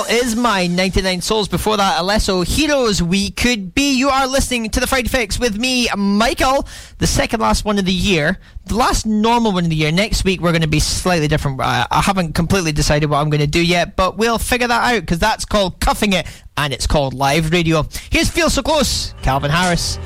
Is 0.00 0.34
mine. 0.34 0.74
99 0.74 1.20
souls. 1.20 1.48
Before 1.48 1.76
that, 1.76 2.00
Alesso 2.00 2.46
Heroes. 2.46 3.02
We 3.02 3.30
could 3.30 3.74
be. 3.74 3.94
You 3.94 4.08
are 4.08 4.26
listening 4.26 4.70
to 4.70 4.80
the 4.80 4.86
Friday 4.86 5.08
Fix 5.08 5.38
with 5.38 5.58
me, 5.58 5.86
Michael. 5.96 6.66
The 6.96 7.06
second 7.06 7.40
last 7.40 7.66
one 7.66 7.78
of 7.78 7.84
the 7.84 7.92
year. 7.92 8.38
The 8.64 8.74
last 8.74 9.04
normal 9.04 9.52
one 9.52 9.64
of 9.64 9.70
the 9.70 9.76
year. 9.76 9.92
Next 9.92 10.24
week 10.24 10.40
we're 10.40 10.52
going 10.52 10.62
to 10.62 10.68
be 10.68 10.80
slightly 10.80 11.28
different. 11.28 11.60
I, 11.60 11.86
I 11.90 12.00
haven't 12.00 12.34
completely 12.34 12.72
decided 12.72 13.10
what 13.10 13.18
I'm 13.18 13.28
going 13.28 13.42
to 13.42 13.46
do 13.46 13.64
yet, 13.64 13.94
but 13.94 14.16
we'll 14.16 14.38
figure 14.38 14.66
that 14.68 14.94
out 14.94 15.00
because 15.00 15.18
that's 15.18 15.44
called 15.44 15.78
cuffing 15.78 16.14
it, 16.14 16.26
and 16.56 16.72
it's 16.72 16.86
called 16.86 17.12
live 17.12 17.52
radio. 17.52 17.86
Here's 18.10 18.30
Feel 18.30 18.48
So 18.48 18.62
Close. 18.62 19.14
Calvin 19.22 19.50
Harris. 19.50 19.98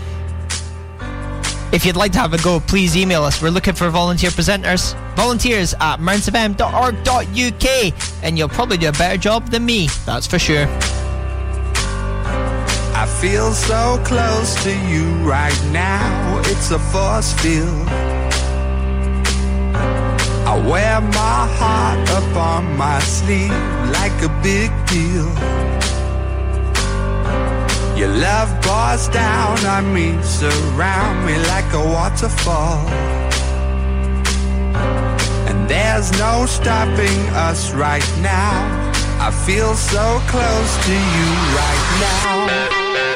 If 1.72 1.84
you'd 1.84 1.96
like 1.96 2.12
to 2.12 2.18
have 2.18 2.32
a 2.32 2.42
go, 2.42 2.60
please 2.60 2.96
email 2.96 3.24
us. 3.24 3.42
We're 3.42 3.50
looking 3.50 3.74
for 3.74 3.90
volunteer 3.90 4.30
presenters. 4.30 4.94
Volunteers 5.16 5.74
at 5.74 5.98
mearnsfm.org.uk 5.98 8.22
and 8.22 8.38
you'll 8.38 8.48
probably 8.48 8.76
do 8.76 8.88
a 8.88 8.92
better 8.92 9.18
job 9.18 9.50
than 9.50 9.66
me, 9.66 9.88
that's 10.04 10.26
for 10.26 10.38
sure. 10.38 10.66
I 12.98 13.04
feel 13.20 13.52
so 13.52 14.00
close 14.04 14.62
to 14.64 14.70
you 14.88 15.04
right 15.28 15.60
now. 15.70 16.40
It's 16.46 16.70
a 16.70 16.78
force 16.78 17.32
field. 17.34 17.88
I 20.46 20.56
wear 20.66 21.00
my 21.00 21.46
heart 21.58 22.08
up 22.10 22.36
on 22.36 22.76
my 22.76 23.00
sleeve 23.00 23.50
like 23.90 24.22
a 24.22 24.28
big 24.42 24.70
deal. 24.86 25.75
Your 27.96 28.08
love 28.08 28.50
pours 28.60 29.08
down 29.08 29.58
on 29.64 29.94
me, 29.94 30.22
surround 30.22 31.24
me 31.24 31.34
like 31.48 31.72
a 31.72 31.82
waterfall. 31.82 32.86
And 35.48 35.66
there's 35.66 36.12
no 36.18 36.44
stopping 36.44 37.20
us 37.30 37.72
right 37.72 38.06
now. 38.20 38.92
I 39.18 39.30
feel 39.46 39.74
so 39.74 40.20
close 40.28 40.72
to 40.84 40.92
you 40.92 41.28
right 41.56 41.84
now. 42.00 43.15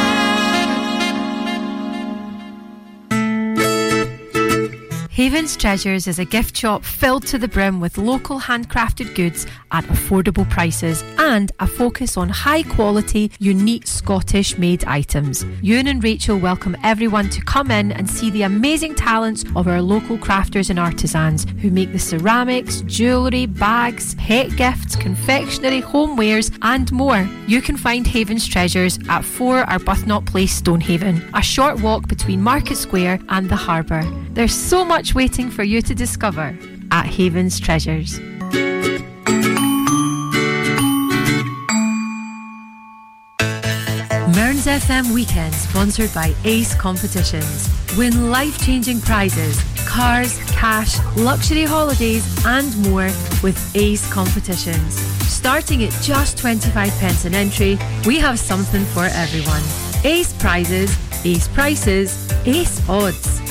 Haven's 5.21 5.55
Treasures 5.55 6.07
is 6.07 6.17
a 6.17 6.25
gift 6.25 6.57
shop 6.57 6.83
filled 6.83 7.27
to 7.27 7.37
the 7.37 7.47
brim 7.47 7.79
with 7.79 7.99
local 7.99 8.39
handcrafted 8.39 9.13
goods 9.13 9.45
at 9.71 9.83
affordable 9.83 10.49
prices 10.49 11.03
and 11.19 11.51
a 11.59 11.67
focus 11.67 12.17
on 12.17 12.27
high 12.27 12.63
quality, 12.63 13.31
unique 13.37 13.85
Scottish 13.85 14.57
made 14.57 14.83
items. 14.85 15.45
Ewan 15.61 15.85
and 15.85 16.03
Rachel 16.03 16.39
welcome 16.39 16.75
everyone 16.83 17.29
to 17.29 17.41
come 17.41 17.69
in 17.69 17.91
and 17.91 18.09
see 18.09 18.31
the 18.31 18.41
amazing 18.41 18.95
talents 18.95 19.45
of 19.55 19.67
our 19.67 19.79
local 19.79 20.17
crafters 20.17 20.71
and 20.71 20.79
artisans 20.79 21.45
who 21.61 21.69
make 21.69 21.91
the 21.91 21.99
ceramics, 21.99 22.81
jewellery, 22.87 23.45
bags, 23.45 24.15
pet 24.15 24.55
gifts, 24.55 24.95
confectionery, 24.95 25.83
homewares, 25.83 26.51
and 26.63 26.91
more. 26.91 27.29
You 27.45 27.61
can 27.61 27.77
find 27.77 28.07
Haven's 28.07 28.47
Treasures 28.47 28.97
at 29.07 29.23
4 29.23 29.65
Arbuthnot 29.65 30.25
Place, 30.25 30.55
Stonehaven, 30.55 31.21
a 31.35 31.43
short 31.43 31.79
walk 31.81 32.07
between 32.07 32.41
Market 32.41 32.77
Square 32.77 33.19
and 33.29 33.49
the 33.49 33.55
harbour. 33.55 34.01
There's 34.33 34.55
so 34.55 34.83
much 34.83 35.10
waiting 35.15 35.49
for 35.49 35.63
you 35.63 35.81
to 35.81 35.95
discover 35.95 36.57
at 36.91 37.05
Haven's 37.05 37.59
Treasures. 37.59 38.19
Mearns 44.35 44.65
FM 44.65 45.13
Weekend 45.13 45.53
sponsored 45.53 46.13
by 46.13 46.33
Ace 46.45 46.75
Competitions. 46.75 47.69
Win 47.97 48.31
life 48.31 48.63
changing 48.63 49.01
prizes, 49.01 49.61
cars, 49.85 50.37
cash, 50.51 50.97
luxury 51.17 51.63
holidays, 51.63 52.25
and 52.45 52.75
more 52.89 53.09
with 53.43 53.75
Ace 53.75 54.11
Competitions. 54.13 54.95
Starting 55.27 55.83
at 55.83 55.91
just 56.01 56.37
25 56.37 56.89
pence 56.99 57.25
an 57.25 57.33
entry, 57.33 57.77
we 58.05 58.17
have 58.19 58.39
something 58.39 58.85
for 58.85 59.05
everyone. 59.05 59.63
Ace 60.03 60.33
prizes, 60.33 60.95
ace 61.25 61.47
prices, 61.47 62.31
ace 62.45 62.87
odds. 62.89 63.50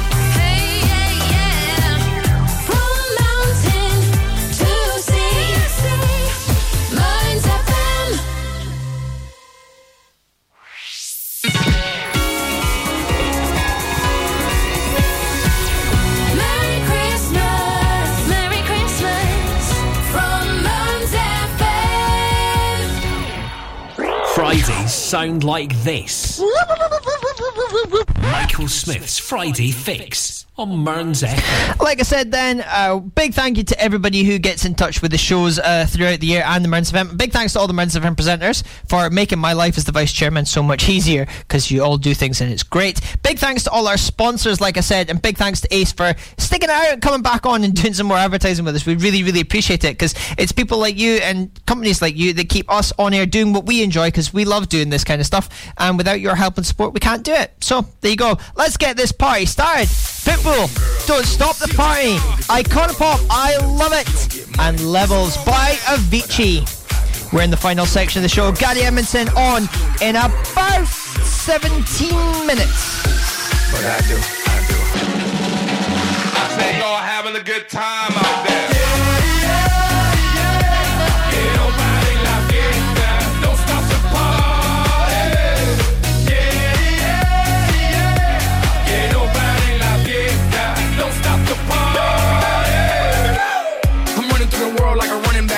sound 25.11 25.43
like 25.43 25.75
this. 25.83 26.39
Michael 28.21 28.69
Smith's 28.69 29.19
Friday 29.19 29.71
Fix 29.71 30.40
on 30.57 30.83
Mearns 30.83 31.23
FM. 31.23 31.79
Like 31.79 31.99
I 31.99 32.03
said 32.03 32.31
then, 32.31 32.63
uh, 32.67 32.99
big 32.99 33.33
thank 33.33 33.57
you 33.57 33.63
to 33.63 33.81
everybody 33.81 34.23
who 34.23 34.37
gets 34.37 34.65
in 34.65 34.75
touch 34.75 35.01
with 35.01 35.11
the 35.11 35.17
shows 35.17 35.57
uh, 35.57 35.85
throughout 35.87 36.19
the 36.19 36.27
year 36.27 36.43
and 36.45 36.63
the 36.63 36.67
Mearns 36.67 36.91
FM. 36.91 37.17
Big 37.17 37.31
thanks 37.31 37.53
to 37.53 37.59
all 37.59 37.67
the 37.67 37.73
Mearns 37.73 37.95
FM 37.95 38.15
presenters 38.15 38.63
for 38.87 39.09
making 39.09 39.39
my 39.39 39.53
life 39.53 39.77
as 39.77 39.85
the 39.85 39.93
vice 39.93 40.11
chairman 40.11 40.45
so 40.45 40.61
much 40.61 40.89
easier 40.89 41.25
because 41.39 41.71
you 41.71 41.81
all 41.81 41.97
do 41.97 42.13
things 42.13 42.41
and 42.41 42.51
it's 42.51 42.63
great. 42.63 42.99
Big 43.23 43.39
thanks 43.39 43.63
to 43.63 43.71
all 43.71 43.87
our 43.87 43.97
sponsors, 43.97 44.59
like 44.59 44.77
I 44.77 44.81
said, 44.81 45.09
and 45.09 45.21
big 45.21 45.37
thanks 45.37 45.61
to 45.61 45.73
Ace 45.73 45.93
for 45.93 46.13
sticking 46.37 46.69
out, 46.69 47.01
coming 47.01 47.21
back 47.21 47.45
on 47.45 47.63
and 47.63 47.73
doing 47.81 47.93
some 47.93 48.07
more 48.07 48.17
advertising 48.17 48.65
with 48.65 48.75
us. 48.75 48.85
We 48.85 48.95
really, 48.95 49.23
really 49.23 49.41
appreciate 49.41 49.85
it 49.85 49.93
because 49.97 50.13
it's 50.37 50.51
people 50.51 50.79
like 50.79 50.97
you 50.97 51.13
and 51.15 51.49
companies 51.65 52.01
like 52.01 52.17
you 52.17 52.33
that 52.33 52.49
keep 52.49 52.69
us 52.69 52.91
on 52.99 53.13
air 53.13 53.25
doing 53.25 53.53
what 53.53 53.65
we 53.65 53.83
enjoy 53.83 54.09
because 54.09 54.33
we 54.33 54.43
love 54.43 54.67
doing 54.67 54.89
this 54.89 55.05
kind 55.05 55.21
of 55.21 55.27
stuff. 55.27 55.71
And 55.77 55.97
without 55.97 56.19
your 56.19 56.35
help 56.35 56.57
and 56.57 56.65
support, 56.65 56.93
we 56.93 56.99
can't 56.99 57.23
do 57.23 57.33
it. 57.33 57.53
So 57.61 57.85
there 58.01 58.11
you 58.11 58.17
go. 58.17 58.37
Let's 58.57 58.75
get 58.75 58.97
this 58.97 59.13
party 59.13 59.45
started. 59.45 59.87
Pitbull, 60.23 60.69
don't 61.07 61.25
stop 61.25 61.57
the 61.57 61.67
party. 61.75 62.17
Icona 62.47 62.97
Pop, 62.97 63.19
I 63.29 63.57
love 63.57 63.93
it. 63.93 64.47
And 64.59 64.79
Levels 64.91 65.37
by 65.45 65.77
Avicii. 65.85 67.33
We're 67.33 67.41
in 67.41 67.49
the 67.49 67.57
final 67.57 67.85
section 67.85 68.19
of 68.19 68.23
the 68.23 68.29
show. 68.29 68.51
Gary 68.51 68.81
Edmondson 68.81 69.29
on 69.29 69.63
in 70.01 70.15
about 70.15 70.85
17 70.85 72.09
minutes. 72.45 73.01
But 73.71 73.85
I 73.85 74.01
do, 74.07 74.17
I 74.17 74.65
do. 74.67 74.75
I 76.37 76.77
y'all 76.79 76.97
having 76.97 77.35
a 77.35 77.43
good 77.43 77.69
time 77.69 78.11
out 78.13 78.47
there. 78.47 78.50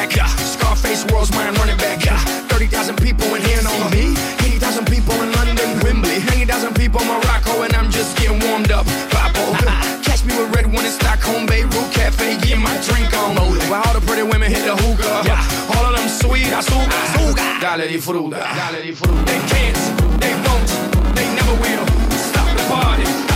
Back. 0.03 0.17
Yeah. 0.17 0.27
Scarface 0.27 1.05
world's 1.05 1.31
my 1.31 1.49
running 1.51 1.77
back. 1.77 2.03
Yeah. 2.03 2.19
30,000 2.51 2.97
people 2.97 3.33
in 3.35 3.41
here 3.41 3.63
know 3.63 3.89
me. 3.89 4.11
80,000 4.43 4.85
people 4.85 5.15
in 5.23 5.31
London, 5.31 5.79
Wembley. 5.79 6.19
90,000 6.27 6.75
people 6.75 6.99
in 6.99 7.07
Morocco, 7.07 7.61
and 7.61 7.73
I'm 7.73 7.89
just 7.89 8.17
getting 8.17 8.37
warmed 8.43 8.71
up. 8.71 8.85
Papo. 9.15 9.55
Catch 10.03 10.25
me 10.25 10.35
with 10.35 10.51
RedOne 10.51 10.83
in 10.83 10.91
Stockholm, 10.91 11.45
Beirut 11.45 11.71
Cafe, 11.95 12.35
getting 12.43 12.61
my 12.61 12.75
drink 12.83 13.15
on. 13.15 13.37
While 13.71 13.81
all 13.87 13.93
the 13.93 14.01
pretty 14.05 14.23
women 14.23 14.51
hit 14.51 14.65
the 14.65 14.75
hookah. 14.75 15.23
Yeah. 15.23 15.39
All 15.77 15.85
of 15.87 15.95
them 15.95 16.09
sweet, 16.09 16.51
azúcar, 16.51 16.99
azúcar. 17.07 17.61
Dale 17.61 17.87
di 17.87 17.97
fruta. 17.97 18.43
Dale 18.59 18.83
di 18.83 18.91
fruta. 18.91 19.23
They 19.23 19.39
can't, 19.47 19.79
they 20.19 20.33
won't, 20.43 21.15
they 21.15 21.27
never 21.31 21.55
will. 21.63 21.85
Stop 22.11 22.49
the 22.57 22.63
party. 22.67 23.05
Stop 23.05 23.07
the 23.07 23.23
party. 23.23 23.32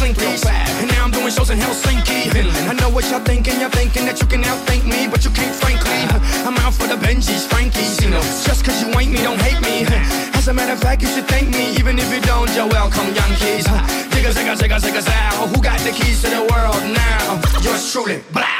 slink. 0.00 0.16
And 0.80 0.88
now 0.92 1.04
I'm 1.04 1.10
doing 1.10 1.30
shows 1.30 1.50
in 1.50 1.58
Helsinki. 1.58 2.32
Finland. 2.32 2.66
I 2.68 2.74
know 2.80 2.88
what 2.88 3.04
y'all 3.10 3.20
thinking, 3.20 3.60
y'all 3.60 3.70
thinking 3.70 4.04
that 4.06 4.20
you 4.20 4.26
can 4.26 4.42
outthink 4.42 4.84
me, 4.88 5.08
but 5.08 5.24
you 5.24 5.30
can't 5.30 5.54
frankly. 5.54 6.00
I'm 6.46 6.56
out 6.64 6.74
for 6.74 6.86
the 6.86 6.96
Benjis, 6.96 7.44
Frankies. 7.46 8.00
You 8.02 8.10
know, 8.10 8.22
just 8.46 8.64
cause 8.64 8.80
you 8.82 8.88
ain't 8.98 9.12
me, 9.12 9.20
don't 9.22 9.40
hate 9.40 9.60
me. 9.60 9.84
As 10.38 10.48
a 10.48 10.54
matter 10.54 10.72
of 10.72 10.80
fact, 10.80 11.02
you 11.02 11.08
should 11.08 11.28
thank 11.28 11.48
me, 11.50 11.76
even 11.76 11.98
if 11.98 12.08
you 12.12 12.20
don't, 12.22 12.48
you're 12.56 12.68
welcome, 12.68 13.06
young 13.14 13.32
kids. 13.36 13.66
Digga, 14.12 14.32
digga, 14.32 14.54
digga, 14.56 14.78
digga, 14.80 15.02
out. 15.08 15.48
Who 15.52 15.60
got 15.62 15.78
the 15.80 15.92
keys 15.92 16.22
to 16.22 16.30
the 16.30 16.42
world 16.50 16.80
now? 17.04 17.40
Yours 17.62 17.92
truly, 17.92 18.22
blah. 18.32 18.59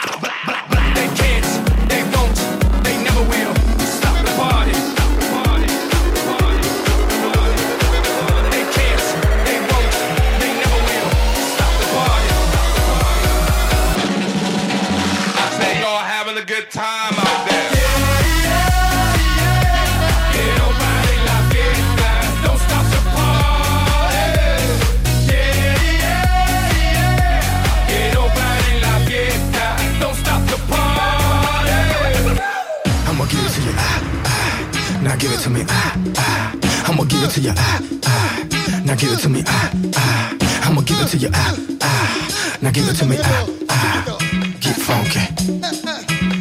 me. 35.51 35.65
Ah, 35.69 35.97
ah. 36.17 36.89
I'ma 36.89 37.05
give 37.05 37.23
it 37.23 37.31
to 37.31 37.41
you. 37.41 37.53
Ah, 37.57 37.81
ah. 38.05 38.83
Now 38.85 38.95
give 38.95 39.13
it 39.13 39.19
to 39.21 39.29
me. 39.29 39.43
Ah, 39.47 39.73
ah. 39.97 40.37
I'ma 40.69 40.81
give 40.83 41.01
it 41.01 41.09
to 41.09 41.17
you. 41.17 41.31
Ah, 41.33 41.57
ah. 41.83 42.59
Now 42.63 42.71
give 42.71 42.89
it 42.89 42.97
to 42.97 43.07
me. 43.07 43.17
Ah, 43.23 43.47
ah. 43.69 44.19
Get 44.61 44.77
funky. 44.77 45.21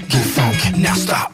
Get 0.09 0.25
funky. 0.35 0.81
Now 0.81 0.93
stop. 0.93 1.28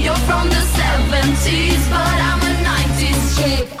You're 0.00 0.14
from 0.28 0.48
the 0.48 0.62
70s, 0.78 1.90
but 1.90 2.18
I'm 2.28 2.40
a 2.40 2.52
90s 2.64 3.36
chick. 3.36 3.75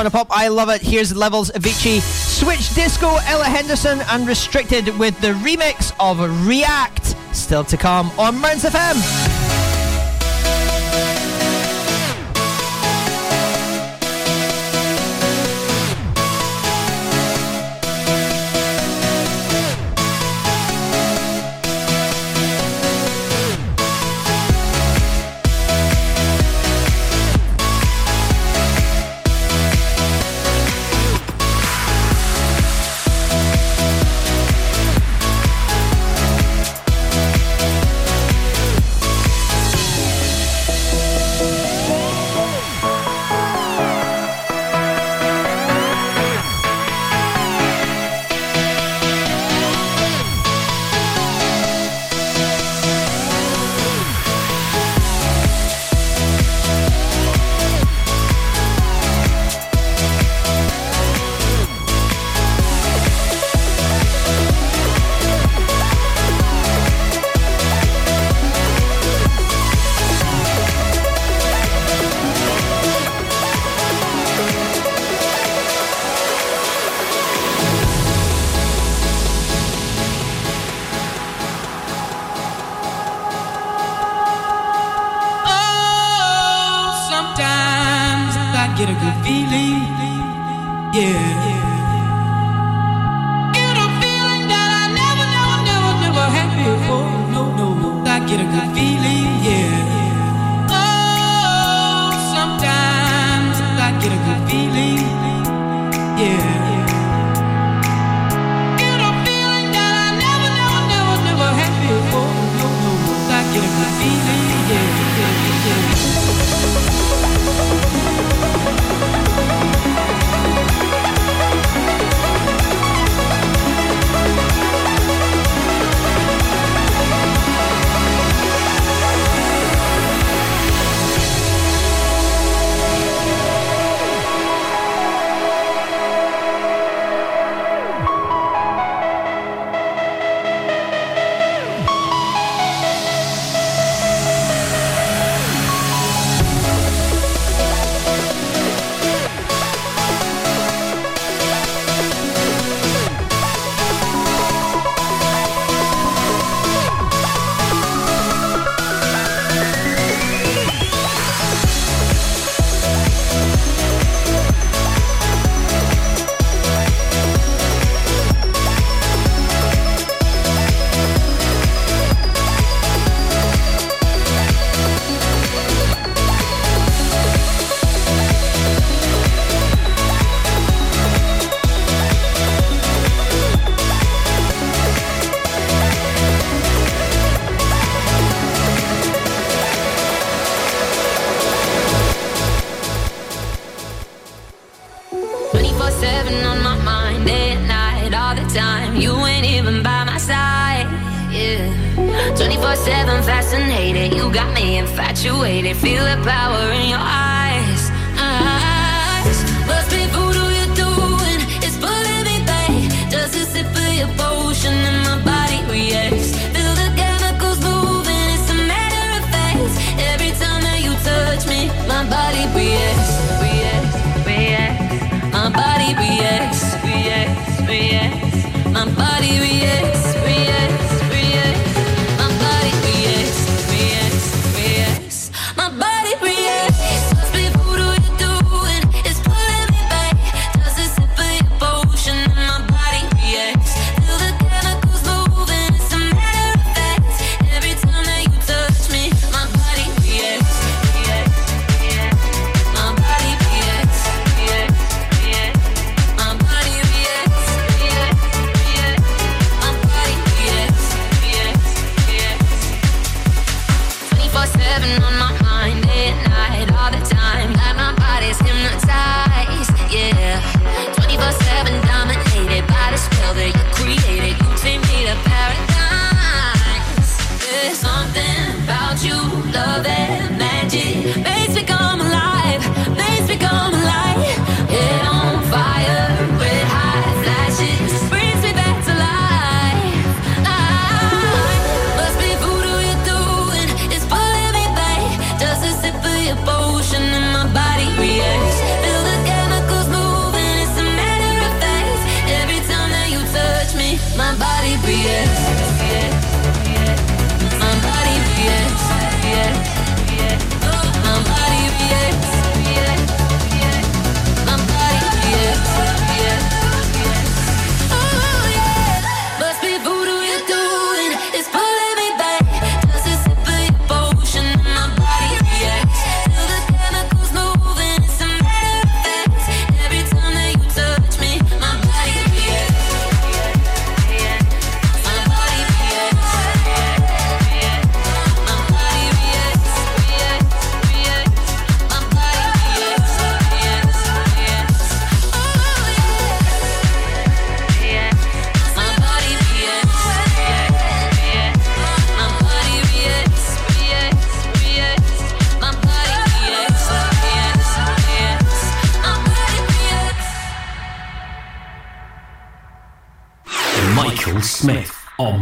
Corner 0.00 0.08
Pop. 0.08 0.28
I 0.30 0.48
love 0.48 0.70
it. 0.70 0.80
Here's 0.80 1.14
Levels 1.14 1.50
Avicii, 1.50 2.00
Switch 2.00 2.74
Disco, 2.74 3.18
Ella 3.26 3.44
Henderson, 3.44 4.00
and 4.08 4.26
Restricted 4.26 4.98
with 4.98 5.20
the 5.20 5.32
remix 5.44 5.92
of 6.00 6.46
React. 6.46 7.14
Still 7.36 7.64
to 7.64 7.76
come 7.76 8.10
on 8.18 8.40
Mearns 8.40 8.64
FM. 8.64 9.29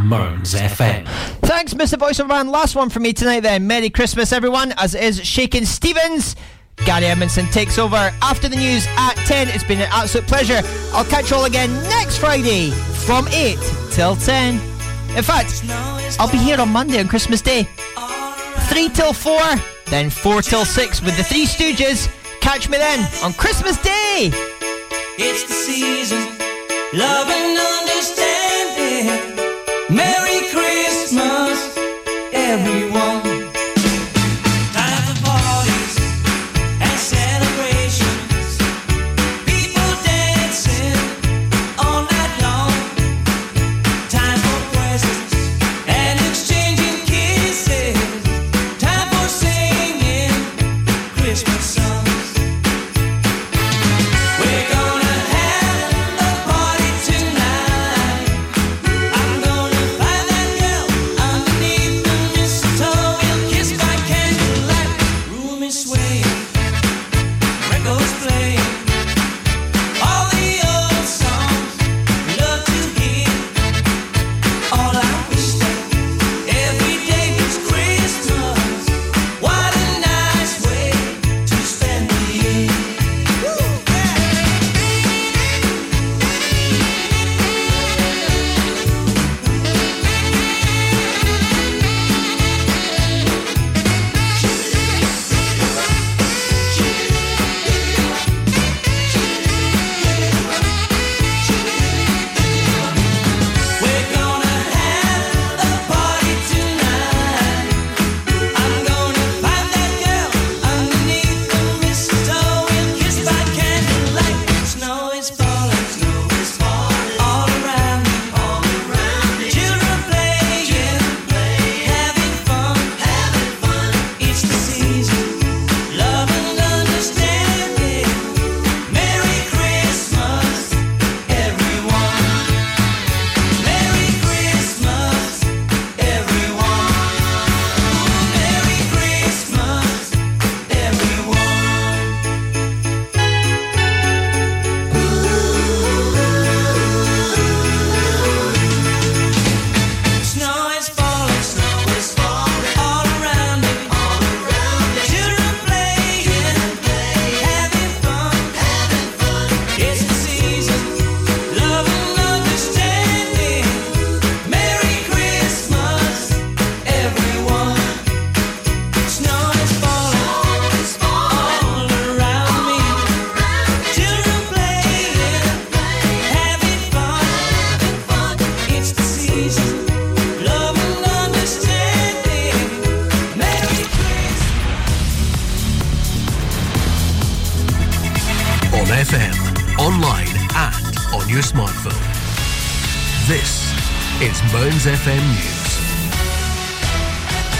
Mearns 0.09 0.55
FM. 0.55 1.07
Thanks, 1.43 1.75
Mr. 1.75 1.99
Voice 1.99 2.19
of 2.19 2.29
Man. 2.29 2.49
Last 2.49 2.75
one 2.75 2.89
for 2.89 2.99
me 2.99 3.13
tonight, 3.13 3.41
then. 3.41 3.67
Merry 3.67 3.91
Christmas, 3.91 4.33
everyone, 4.33 4.73
as 4.79 4.95
it 4.95 5.03
is 5.05 5.25
Shakin' 5.25 5.67
Stevens. 5.67 6.35
Gary 6.87 7.07
Edmondson 7.07 7.45
takes 7.47 7.77
over 7.77 7.97
after 8.23 8.49
the 8.49 8.57
news 8.57 8.87
at 8.97 9.15
10. 9.27 9.49
It's 9.49 9.65
been 9.65 9.81
an 9.81 9.89
absolute 9.91 10.27
pleasure. 10.27 10.63
I'll 10.95 11.05
catch 11.05 11.31
you 11.31 11.37
all 11.37 11.45
again 11.45 11.71
next 11.85 12.19
Friday 12.19 12.71
from 13.07 13.29
8 13.29 13.59
till 13.91 14.17
10. 14.17 14.55
In 15.15 15.23
fact, 15.23 15.63
I'll 16.19 16.31
be 16.33 16.39
here 16.39 16.59
on 16.59 16.71
Monday 16.71 17.01
on 17.01 17.09
Christmas 17.09 17.43
Day. 17.43 17.65
3 18.69 18.89
till 18.89 19.13
4, 19.13 19.41
then 19.91 20.09
4 20.09 20.41
till 20.41 20.65
6 20.65 21.03
with 21.03 21.17
the 21.19 21.25
Three 21.25 21.45
Stooges. 21.45 22.09
Catch 22.41 22.71
me 22.71 22.79
then 22.79 23.01
on 23.23 23.35
Christmas 23.35 23.77
Day. 23.83 24.31
It's 25.19 25.45
the 25.45 25.53
season. 25.53 26.39
Love 26.95 27.29
and 27.29 27.59
understand. 27.59 28.38
Merry 29.91 30.51
Christmas, 30.51 31.77
everyone. 32.35 33.08